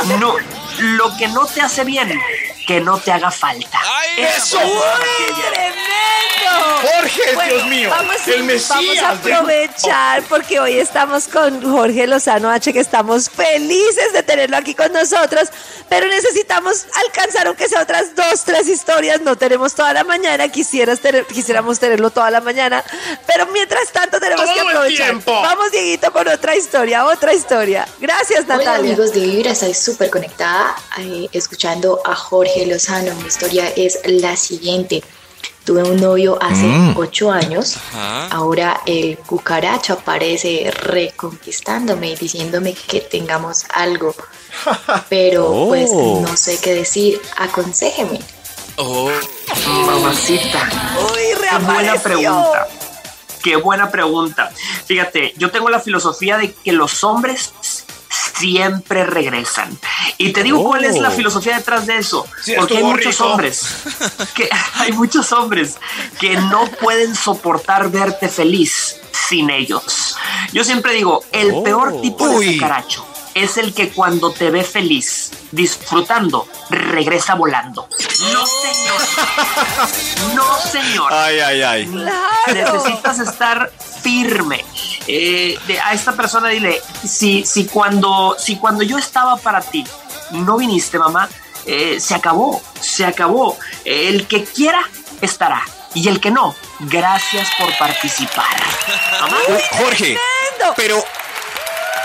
no, 0.19 0.35
lo 0.79 1.17
que 1.17 1.27
no 1.27 1.45
te 1.45 1.61
hace 1.61 1.83
bien, 1.83 2.19
que 2.67 2.81
no 2.81 2.99
te 2.99 3.11
haga 3.11 3.31
falta. 3.31 3.79
¡Ay, 3.83 4.23
Eso 4.23 4.59
eso! 4.59 4.61
es 4.61 4.67
¡Uy, 4.71 5.35
tremendo! 5.49 5.87
Jorge, 6.81 7.21
Bueno, 7.35 7.53
Dios 7.55 7.65
mío, 7.67 7.89
vamos, 7.89 8.27
el 8.27 8.43
Mesías. 8.43 8.69
vamos 8.69 8.97
a 8.99 9.09
aprovechar 9.11 10.23
porque 10.23 10.59
hoy 10.59 10.77
estamos 10.79 11.27
con 11.27 11.61
Jorge 11.71 12.05
Lozano 12.07 12.49
H, 12.49 12.71
que 12.71 12.79
estamos 12.79 13.29
felices 13.29 14.13
de 14.13 14.21
tenerlo 14.23 14.57
aquí 14.57 14.73
con 14.75 14.91
nosotros, 14.93 15.49
pero 15.89 16.07
necesitamos 16.07 16.85
alcanzar 17.05 17.47
aunque 17.47 17.67
sea 17.67 17.81
otras 17.81 18.15
dos, 18.15 18.43
tres 18.45 18.67
historias. 18.67 19.21
No 19.21 19.35
tenemos 19.35 19.73
toda 19.73 19.93
la 19.93 20.03
mañana, 20.03 20.47
quisieras 20.49 20.99
tener, 20.99 21.25
quisiéramos 21.25 21.79
tenerlo 21.79 22.09
toda 22.11 22.29
la 22.31 22.41
mañana, 22.41 22.83
pero 23.25 23.47
mientras 23.47 23.91
tanto 23.91 24.19
tenemos 24.19 24.45
Todo 24.45 24.53
que 24.53 24.59
el 24.61 24.67
aprovechar. 24.67 25.05
tiempo. 25.07 25.31
Vamos, 25.41 25.71
Dieguito, 25.71 26.11
con 26.13 26.27
otra 26.27 26.55
historia, 26.55 27.05
otra 27.05 27.33
historia. 27.33 27.87
Gracias, 27.99 28.45
Hola 28.45 28.57
Natalia. 28.57 28.91
amigos 28.93 29.13
de 29.13 29.19
Vibra, 29.21 29.51
estoy 29.51 29.73
súper 29.73 30.09
conectada 30.09 30.75
eh, 30.99 31.27
escuchando 31.33 32.01
a 32.05 32.15
Jorge 32.15 32.56
Lozano. 32.65 33.13
Mi 33.15 33.27
historia 33.27 33.69
es 33.75 33.99
la 34.05 34.35
siguiente. 34.35 35.03
Tuve 35.63 35.83
un 35.83 35.97
novio 35.97 36.37
hace 36.41 36.65
ocho 36.95 37.29
años. 37.29 37.75
Ajá. 37.75 38.27
Ahora 38.27 38.81
el 38.85 39.17
cucaracho 39.17 39.93
aparece 39.93 40.71
reconquistándome 40.71 42.11
y 42.11 42.15
diciéndome 42.15 42.73
que 42.73 43.01
tengamos 43.01 43.65
algo. 43.73 44.15
Pero 45.09 45.65
pues 45.67 45.91
no 45.91 46.37
sé 46.37 46.57
qué 46.59 46.73
decir. 46.73 47.21
Aconséjeme. 47.35 48.19
Oh. 48.77 49.09
Mamacita. 49.85 50.69
Uy, 51.11 51.37
Qué 51.49 51.57
buena 51.65 51.95
pregunta. 51.95 52.67
Qué 53.43 53.55
buena 53.55 53.91
pregunta. 53.91 54.51
Fíjate, 54.85 55.33
yo 55.37 55.51
tengo 55.51 55.69
la 55.69 55.79
filosofía 55.79 56.37
de 56.37 56.53
que 56.53 56.71
los 56.71 57.03
hombres 57.03 57.51
siempre 58.39 59.03
regresan. 59.05 59.77
Y 60.17 60.31
te 60.31 60.43
digo 60.43 60.63
cuál 60.63 60.85
es 60.85 60.97
la 60.97 61.11
filosofía 61.11 61.57
detrás 61.57 61.85
de 61.85 61.97
eso. 61.97 62.25
Sí, 62.43 62.53
Porque 62.57 62.77
hay 62.77 62.83
muchos 62.83 63.17
rico. 63.17 63.25
hombres 63.25 63.67
que 64.35 64.49
hay 64.75 64.91
muchos 64.91 65.31
hombres 65.31 65.77
que 66.19 66.35
no 66.37 66.65
pueden 66.81 67.15
soportar 67.15 67.89
verte 67.91 68.29
feliz 68.29 68.97
sin 69.27 69.49
ellos. 69.49 70.15
Yo 70.53 70.63
siempre 70.63 70.93
digo, 70.93 71.23
el 71.31 71.61
peor 71.63 72.01
tipo 72.01 72.27
de 72.27 72.35
Uy. 72.37 72.53
cucaracho 72.55 73.05
es 73.33 73.57
el 73.57 73.73
que 73.73 73.89
cuando 73.89 74.31
te 74.31 74.49
ve 74.49 74.63
feliz, 74.63 75.31
disfrutando, 75.51 76.47
regresa 76.71 77.35
volando. 77.35 77.87
No, 78.33 78.45
señor. 78.45 79.01
No, 80.35 80.57
señor. 80.59 81.13
Ay, 81.13 81.39
ay, 81.39 81.61
ay. 81.61 81.85
Claro. 81.87 82.73
Necesitas 82.73 83.19
estar 83.19 83.71
firme. 84.03 84.65
Eh, 85.07 85.57
de- 85.67 85.79
a 85.79 85.93
esta 85.93 86.13
persona 86.13 86.49
dile, 86.49 86.81
si, 87.07 87.45
si, 87.45 87.65
cuando, 87.65 88.35
si 88.37 88.57
cuando 88.57 88.83
yo 88.83 88.97
estaba 88.97 89.37
para 89.37 89.61
ti, 89.61 89.85
no 90.31 90.57
viniste, 90.57 90.99
mamá, 90.99 91.29
eh, 91.65 91.99
se 91.99 92.13
acabó, 92.15 92.61
se 92.81 93.05
acabó. 93.05 93.57
El 93.85 94.27
que 94.27 94.43
quiera, 94.43 94.81
estará. 95.21 95.63
Y 95.93 96.09
el 96.09 96.19
que 96.19 96.29
no, 96.31 96.53
gracias 96.81 97.47
por 97.57 97.75
participar. 97.77 98.45
Mamá, 99.21 99.37
Jorge, 99.71 100.17
Tremendo. 100.57 100.73
pero, 100.75 101.03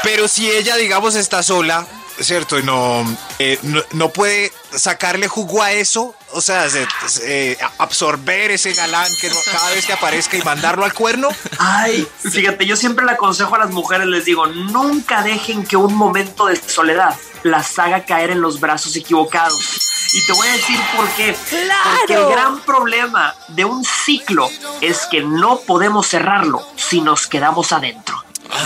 pero 0.02 0.28
si 0.28 0.50
ella, 0.50 0.76
digamos, 0.76 1.14
está 1.14 1.42
sola, 1.42 1.86
¿cierto? 2.20 2.58
Y 2.58 2.62
no, 2.62 3.04
eh, 3.38 3.58
no, 3.62 3.82
no 3.92 4.08
puede 4.10 4.52
sacarle 4.74 5.28
jugo 5.28 5.62
a 5.62 5.72
eso, 5.72 6.14
o 6.32 6.40
sea, 6.40 6.68
se- 6.70 6.86
se- 7.06 7.52
eh, 7.52 7.58
absorber 7.78 8.50
ese 8.50 8.72
galán 8.74 9.10
que 9.20 9.28
no- 9.30 9.36
cada 9.50 9.70
vez 9.70 9.86
que 9.86 9.92
aparezca 9.92 10.36
y 10.36 10.42
mandarlo 10.42 10.84
al 10.84 10.92
cuerno. 10.94 11.28
Ay, 11.58 12.06
fíjate, 12.30 12.66
yo 12.66 12.76
siempre 12.76 13.04
le 13.04 13.12
aconsejo 13.12 13.54
a 13.54 13.58
las 13.58 13.70
mujeres, 13.70 14.06
les 14.06 14.24
digo, 14.24 14.46
nunca 14.46 15.22
dejen 15.22 15.64
que 15.64 15.76
un 15.76 15.94
momento 15.94 16.46
de 16.46 16.56
soledad 16.56 17.14
las 17.42 17.78
haga 17.78 18.04
caer 18.04 18.30
en 18.30 18.40
los 18.40 18.60
brazos 18.60 18.94
equivocados. 18.96 19.78
Y 20.14 20.26
te 20.26 20.32
voy 20.34 20.46
a 20.46 20.52
decir 20.52 20.78
por 20.94 21.08
qué. 21.10 21.34
¡Claro! 21.48 21.90
Porque 22.00 22.14
el 22.14 22.26
gran 22.26 22.60
problema 22.60 23.34
de 23.48 23.64
un 23.64 23.82
ciclo 23.84 24.50
es 24.82 25.06
que 25.10 25.22
no 25.22 25.60
podemos 25.60 26.06
cerrarlo 26.06 26.66
si 26.76 27.00
nos 27.00 27.26
quedamos 27.26 27.72
adentro. 27.72 28.11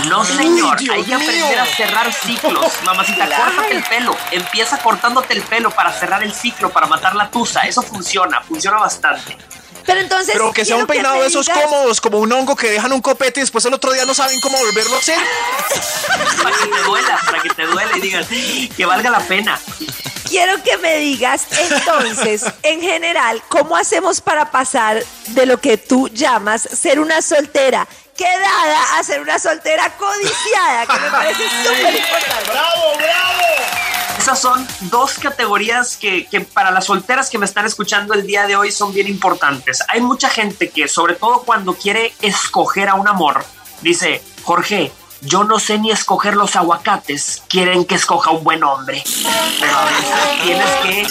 No, 0.04 0.24
señor, 0.24 0.78
Dios 0.78 0.94
hay 0.94 1.02
que 1.04 1.14
aprender 1.14 1.54
mío. 1.54 1.62
a 1.62 1.66
cerrar 1.66 2.12
ciclos. 2.12 2.72
Mamacita, 2.85 3.26
Claro. 3.26 3.44
córtate 3.44 3.74
el 3.76 3.82
pelo. 3.85 4.16
Empieza 4.30 4.78
cortándote 4.78 5.35
el 5.35 5.42
pelo 5.42 5.70
para 5.70 5.92
cerrar 5.92 6.22
el 6.22 6.32
ciclo, 6.35 6.70
para 6.70 6.87
matar 6.87 7.14
la 7.16 7.30
tusa. 7.30 7.62
Eso 7.62 7.82
funciona, 7.82 8.40
funciona 8.42 8.78
bastante. 8.78 9.37
Pero 9.87 10.01
entonces. 10.01 10.33
Pero 10.33 10.53
que 10.53 10.64
sea 10.64 10.77
un 10.77 10.87
peinado 10.87 11.14
me 11.16 11.22
de 11.22 11.29
esos 11.29 11.46
digas- 11.46 11.62
cómodos, 11.64 12.01
como 12.01 12.18
un 12.18 12.33
hongo 12.33 12.57
que 12.57 12.68
dejan 12.70 12.92
un 12.92 13.01
copete 13.01 13.40
y 13.40 13.42
después 13.42 13.64
el 13.66 13.75
otro 13.75 13.92
día 13.92 14.05
no 14.05 14.14
saben 14.14 14.38
cómo 14.40 14.59
volverlo 14.59 14.96
a 14.96 14.99
hacer. 14.99 15.18
Para 16.42 16.57
que 16.57 16.66
te 16.66 16.83
duela, 16.83 17.20
para 17.25 17.42
que 17.42 17.49
te 17.51 17.62
duela 17.66 17.96
y 17.96 18.01
digas 18.01 18.27
que 18.77 18.87
valga 18.87 19.11
la 19.11 19.20
pena. 19.20 19.59
Quiero 20.29 20.61
que 20.62 20.77
me 20.79 20.96
digas 20.96 21.42
entonces, 21.70 22.44
en 22.64 22.81
general, 22.81 23.42
¿cómo 23.49 23.77
hacemos 23.77 24.20
para 24.20 24.51
pasar 24.51 25.03
de 25.29 25.46
lo 25.46 25.61
que 25.61 25.77
tú 25.79 26.09
llamas 26.09 26.62
ser 26.62 26.99
una 26.99 27.22
soltera 27.22 27.87
quedada 28.16 28.99
a 28.99 29.03
ser 29.05 29.20
una 29.20 29.38
soltera 29.38 29.96
codiciada? 29.96 30.87
Que 30.87 30.99
me 31.01 31.11
parece 31.11 31.42
súper 31.64 31.94
importante. 31.94 32.51
¡Bravo, 32.51 32.92
bravo! 32.96 33.86
Esas 34.27 34.41
son 34.41 34.67
dos 34.81 35.21
categorías 35.21 35.97
que, 35.97 36.27
que 36.27 36.41
para 36.41 36.73
las 36.73 36.87
solteras 36.87 37.31
que 37.31 37.39
me 37.39 37.47
están 37.47 37.65
escuchando 37.65 38.12
el 38.12 38.27
día 38.27 38.45
de 38.49 38.57
hoy 38.57 38.73
son 38.73 38.93
bien 38.93 39.07
importantes. 39.07 39.85
Hay 39.87 40.01
mucha 40.01 40.29
gente 40.29 40.69
que, 40.69 40.89
sobre 40.89 41.15
todo 41.15 41.43
cuando 41.43 41.75
quiere 41.75 42.12
escoger 42.21 42.89
a 42.89 42.95
un 42.95 43.07
amor, 43.07 43.45
dice, 43.83 44.21
Jorge, 44.43 44.91
yo 45.21 45.45
no 45.45 45.61
sé 45.61 45.79
ni 45.79 45.93
escoger 45.93 46.35
los 46.35 46.57
aguacates, 46.57 47.45
quieren 47.49 47.85
que 47.85 47.95
escoja 47.95 48.33
un 48.33 48.43
buen 48.43 48.65
hombre. 48.65 49.05
Pero 49.61 49.79
a 49.79 49.85
veces 49.85 50.43
tienes 50.43 50.71
que, 50.83 51.07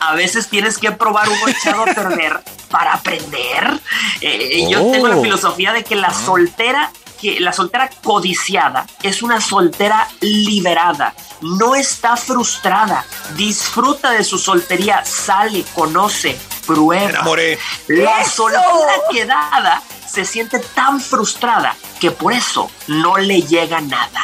a 0.00 0.14
veces 0.16 0.48
tienes 0.48 0.78
que 0.78 0.90
probar 0.90 1.28
uno 1.28 1.46
echado 1.46 1.82
a 1.82 1.94
perder 1.94 2.40
para 2.68 2.94
aprender. 2.94 3.80
Eh, 4.20 4.66
Yo 4.68 4.90
tengo 4.90 5.06
la 5.06 5.18
filosofía 5.18 5.72
de 5.72 5.84
que 5.84 5.94
la 5.94 6.12
soltera 6.12 6.90
que 7.22 7.38
la 7.38 7.52
soltera 7.52 7.88
codiciada 8.02 8.84
es 9.00 9.22
una 9.22 9.40
soltera 9.40 10.08
liberada, 10.20 11.14
no 11.40 11.76
está 11.76 12.16
frustrada, 12.16 13.04
disfruta 13.36 14.10
de 14.10 14.24
su 14.24 14.38
soltería, 14.38 15.04
sale, 15.04 15.64
conoce, 15.72 16.36
prueba. 16.66 17.10
enamoré. 17.10 17.58
La 17.86 18.22
¡Eso! 18.22 18.48
soltera 18.48 18.92
quedada 19.10 19.82
se 20.12 20.24
siente 20.26 20.58
tan 20.58 21.00
frustrada 21.00 21.74
que 21.98 22.10
por 22.10 22.32
eso 22.32 22.70
no 22.88 23.16
le 23.16 23.42
llega 23.42 23.80
nada. 23.80 24.20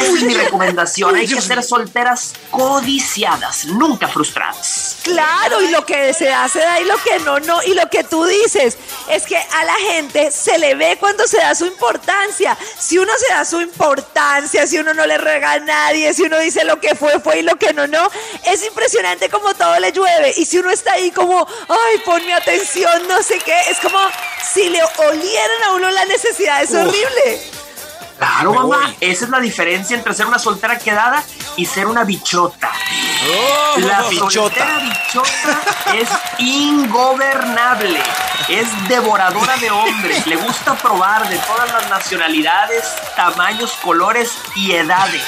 Esa 0.00 0.12
es 0.12 0.22
mi 0.22 0.34
recomendación. 0.34 1.14
Hay 1.14 1.28
que 1.28 1.40
ser 1.40 1.62
solteras 1.62 2.32
codiciadas, 2.50 3.66
nunca 3.66 4.08
frustradas. 4.08 4.96
Claro, 5.04 5.62
y 5.62 5.70
lo 5.70 5.84
que 5.84 6.12
se 6.14 6.32
hace 6.32 6.58
da 6.58 6.80
y 6.80 6.84
lo 6.84 6.96
que 7.02 7.18
no, 7.20 7.38
no. 7.38 7.62
Y 7.62 7.74
lo 7.74 7.88
que 7.88 8.02
tú 8.02 8.24
dices 8.24 8.78
es 9.10 9.24
que 9.24 9.36
a 9.36 9.64
la 9.64 9.74
gente 9.74 10.30
se 10.30 10.58
le 10.58 10.74
ve 10.74 10.96
cuando 10.98 11.26
se 11.28 11.36
da 11.36 11.54
su 11.54 11.66
importancia. 11.66 12.56
Si 12.78 12.98
uno 12.98 13.12
se 13.18 13.32
da 13.32 13.44
su 13.44 13.60
importancia, 13.60 14.66
si 14.66 14.78
uno 14.78 14.92
no 14.94 15.06
le 15.06 15.18
rega 15.18 15.52
a 15.52 15.60
nadie, 15.60 16.14
si 16.14 16.22
uno 16.22 16.38
dice 16.38 16.64
lo 16.64 16.80
que 16.80 16.94
fue, 16.94 17.20
fue 17.20 17.40
y 17.40 17.42
lo 17.42 17.56
que 17.56 17.72
no, 17.74 17.86
no. 17.86 18.10
Es 18.44 18.64
impresionante 18.64 19.28
como 19.28 19.54
todo 19.54 19.78
le 19.78 19.92
llueve. 19.92 20.32
Y 20.36 20.46
si 20.46 20.58
uno 20.58 20.70
está 20.70 20.94
ahí 20.94 21.10
como, 21.10 21.46
ay, 21.68 21.98
ponme 22.04 22.32
atención, 22.32 23.06
no 23.06 23.22
sé 23.22 23.38
qué, 23.38 23.60
es 23.70 23.78
como 23.78 23.98
si 24.56 24.70
le 24.70 24.80
olieran 24.82 25.62
a 25.68 25.72
uno 25.74 25.90
la 25.90 26.04
necesidad. 26.06 26.62
Es 26.62 26.72
horrible. 26.72 27.40
Claro, 28.18 28.52
Me 28.52 28.58
mamá. 28.60 28.76
voy. 28.86 28.96
Esa 29.00 29.24
es 29.26 29.30
la 29.30 29.38
diferencia 29.40 29.94
entre 29.94 30.14
ser 30.14 30.24
una 30.26 30.38
soltera 30.38 30.78
quedada 30.78 31.22
y 31.56 31.66
ser 31.66 31.86
una 31.86 32.02
bichota. 32.04 32.70
La 33.76 34.02
bichota. 34.08 34.30
soltera 34.30 34.78
bichota 34.78 35.60
es 35.94 36.08
ingobernable. 36.38 38.00
Es 38.48 38.88
devoradora 38.88 39.56
de 39.56 39.70
hombres. 39.70 40.24
Le 40.26 40.36
gusta 40.36 40.74
probar 40.76 41.28
de 41.28 41.36
todas 41.38 41.72
las 41.72 41.88
nacionalidades, 41.90 42.84
tamaños, 43.16 43.72
colores 43.82 44.30
y 44.54 44.72
edades. 44.72 45.22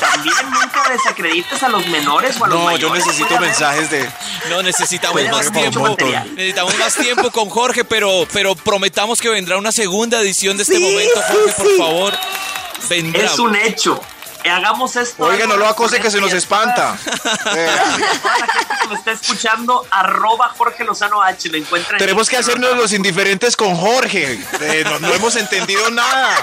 También 0.00 0.34
nunca 0.50 0.88
desacredites 0.90 1.62
a 1.62 1.68
los 1.68 1.86
menores 1.86 2.40
o 2.40 2.44
a 2.44 2.48
los 2.48 2.58
No, 2.58 2.64
mayores. 2.64 3.04
yo 3.04 3.10
necesito 3.10 3.38
mensajes 3.38 3.90
de. 3.90 4.10
No 4.48 4.62
necesitamos 4.62 5.22
más 5.30 5.52
tiempo. 5.52 5.96
Necesitamos 6.34 6.76
más 6.78 6.94
tiempo 6.96 7.30
con 7.30 7.48
Jorge, 7.50 7.84
pero, 7.84 8.26
pero 8.32 8.56
prometamos 8.56 9.20
que 9.20 9.28
vendrá 9.28 9.56
una 9.56 9.70
segunda 9.70 10.20
edición 10.20 10.56
de 10.56 10.64
este 10.64 10.76
Sí, 10.76 10.82
momento, 10.82 11.20
sí, 11.20 11.32
Jorge, 11.32 11.52
por 11.56 11.66
sí. 11.66 11.78
favor. 11.78 12.18
Vendrá. 12.88 13.24
Es 13.26 13.38
un 13.38 13.54
hecho. 13.54 14.00
Hagamos 14.48 14.96
esto. 14.96 15.24
Oiga, 15.24 15.46
no 15.46 15.56
lo 15.56 15.66
acose 15.66 16.00
que 16.00 16.10
se 16.10 16.20
nos 16.20 16.32
espanta. 16.32 16.96
Eh, 17.54 17.68
Toda 18.22 18.38
la 18.38 18.46
gente 18.46 18.74
que 18.80 18.88
me 18.88 18.94
está 18.94 19.10
escuchando, 19.12 19.86
arroba 19.90 20.52
Jorge 20.56 20.84
Lozano 20.84 21.22
H, 21.22 21.50
me 21.50 21.58
encuentran. 21.58 21.94
en 21.94 21.98
tenemos 21.98 22.28
que 22.28 22.36
hacernos 22.36 22.76
los 22.76 22.92
indiferentes 22.92 23.56
con 23.56 23.76
Jorge. 23.76 24.40
Eh, 24.60 24.84
no, 24.84 24.98
no 24.98 25.12
hemos 25.12 25.36
entendido 25.36 25.90
nada. 25.90 26.34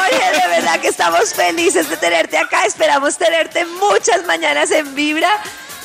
Oye, 0.00 0.40
de 0.40 0.48
verdad 0.48 0.80
que 0.80 0.88
estamos 0.88 1.32
felices 1.34 1.88
de 1.88 1.96
tenerte 1.96 2.38
acá. 2.38 2.64
Esperamos 2.66 3.16
tenerte 3.16 3.64
muchas 3.64 4.24
mañanas 4.26 4.70
en 4.70 4.94
Vibra, 4.94 5.30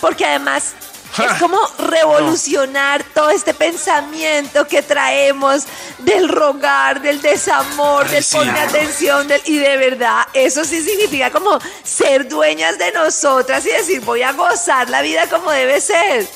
porque 0.02 0.26
además 0.26 0.74
es 1.18 1.40
como 1.40 1.60
revolucionar 1.78 3.04
todo 3.14 3.30
este 3.30 3.54
pensamiento 3.54 4.68
que 4.68 4.82
traemos 4.82 5.64
del 6.00 6.28
rogar, 6.28 7.02
del 7.02 7.22
desamor, 7.22 8.08
del 8.10 8.24
sí. 8.24 8.38
poner 8.38 8.58
atención, 8.58 9.28
del, 9.28 9.42
y 9.46 9.58
de 9.58 9.78
verdad, 9.78 10.24
eso 10.34 10.66
sí 10.66 10.82
significa 10.82 11.30
como 11.32 11.60
ser 11.84 12.28
dueñas 12.28 12.78
de 12.78 12.92
nosotras 12.92 13.66
y 13.66 13.70
decir, 13.70 14.02
voy 14.02 14.24
a 14.24 14.32
gozar 14.34 14.90
la 14.90 15.02
vida 15.02 15.28
como 15.28 15.52
debe 15.52 15.80
ser. 15.80 16.28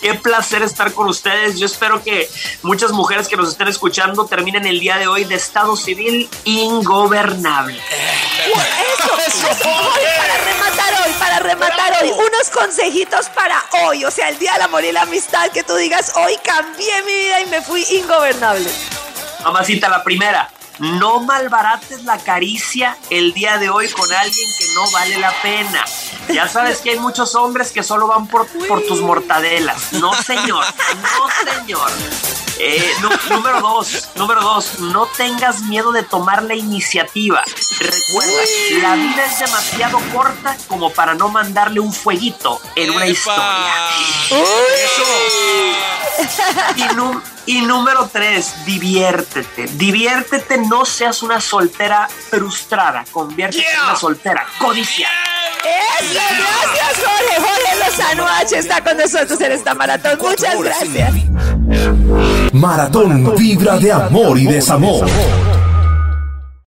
Qué 0.00 0.14
placer 0.14 0.62
estar 0.62 0.92
con 0.92 1.08
ustedes. 1.08 1.58
Yo 1.58 1.66
espero 1.66 2.02
que 2.02 2.28
muchas 2.62 2.92
mujeres 2.92 3.28
que 3.28 3.36
nos 3.36 3.48
estén 3.48 3.68
escuchando 3.68 4.26
terminen 4.26 4.66
el 4.66 4.80
día 4.80 4.96
de 4.98 5.06
hoy 5.06 5.24
de 5.24 5.34
estado 5.34 5.76
civil 5.76 6.28
ingobernable. 6.44 7.80
Eso, 8.96 9.18
eso, 9.26 9.48
hoy 9.68 10.04
para 10.16 10.38
rematar 10.38 10.94
hoy, 11.04 11.12
para 11.18 11.38
rematar 11.40 12.02
hoy, 12.02 12.10
unos 12.10 12.50
consejitos 12.52 13.28
para 13.30 13.62
hoy, 13.82 14.04
o 14.04 14.10
sea, 14.10 14.28
el 14.28 14.38
Día 14.38 14.54
del 14.54 14.62
Amor 14.62 14.84
y 14.84 14.92
la 14.92 15.02
Amistad, 15.02 15.50
que 15.50 15.62
tú 15.62 15.74
digas, 15.74 16.12
hoy 16.16 16.34
cambié 16.42 17.02
mi 17.02 17.12
vida 17.12 17.40
y 17.40 17.46
me 17.46 17.60
fui 17.60 17.84
ingobernable. 17.90 18.70
Mamacita, 19.42 19.88
la 19.88 20.02
primera. 20.02 20.50
No 20.78 21.20
malbarates 21.20 22.04
la 22.04 22.18
caricia 22.18 22.96
el 23.10 23.32
día 23.32 23.58
de 23.58 23.70
hoy 23.70 23.88
con 23.88 24.12
alguien 24.12 24.48
que 24.58 24.66
no 24.74 24.90
vale 24.90 25.18
la 25.18 25.32
pena. 25.42 25.84
Ya 26.32 26.48
sabes 26.48 26.78
que 26.78 26.90
hay 26.90 26.98
muchos 26.98 27.34
hombres 27.34 27.72
que 27.72 27.82
solo 27.82 28.06
van 28.08 28.26
por, 28.26 28.46
por 28.66 28.82
tus 28.82 29.00
mortadelas. 29.00 29.92
No, 29.94 30.12
señor. 30.22 30.64
No, 31.02 31.52
señor. 31.52 31.90
Eh, 32.58 32.94
número 33.30 33.60
dos, 33.60 34.08
número 34.14 34.40
dos, 34.40 34.78
no 34.78 35.06
tengas 35.06 35.60
miedo 35.62 35.92
de 35.92 36.02
tomar 36.02 36.42
la 36.42 36.54
iniciativa. 36.54 37.42
Recuerda, 37.78 38.32
la 38.80 38.94
vida 38.96 39.26
es 39.26 39.38
demasiado 39.38 39.98
corta 40.12 40.56
como 40.66 40.90
para 40.90 41.14
no 41.14 41.28
mandarle 41.28 41.80
un 41.80 41.92
fueguito 41.92 42.60
en 42.74 42.90
una 42.90 43.04
¡Epa! 43.06 43.12
historia. 43.12 43.74
Y, 46.76 46.82
nu- 46.94 47.22
y 47.22 47.35
número 47.54 48.08
tres, 48.12 48.54
diviértete. 48.64 49.66
Diviértete, 49.74 50.58
no 50.58 50.84
seas 50.84 51.22
una 51.22 51.40
soltera 51.40 52.08
frustrada. 52.08 53.04
Conviértete 53.10 53.64
en 53.72 53.80
una 53.80 53.96
soltera 53.96 54.46
codiciada. 54.58 55.12
Eso, 55.98 56.14
gracias 56.14 57.04
Jorge, 57.04 57.36
Jorge 57.40 57.84
Lozano 57.84 58.26
H 58.26 58.58
está 58.58 58.84
con 58.84 58.96
nosotros 58.96 59.40
en 59.40 59.52
esta 59.52 59.74
maratón. 59.74 60.18
Muchas 60.20 60.60
gracias. 60.60 61.12
Maratón 62.52 63.36
Vibra 63.36 63.78
de 63.78 63.92
Amor 63.92 64.38
y 64.38 64.46
Desamor. 64.46 65.06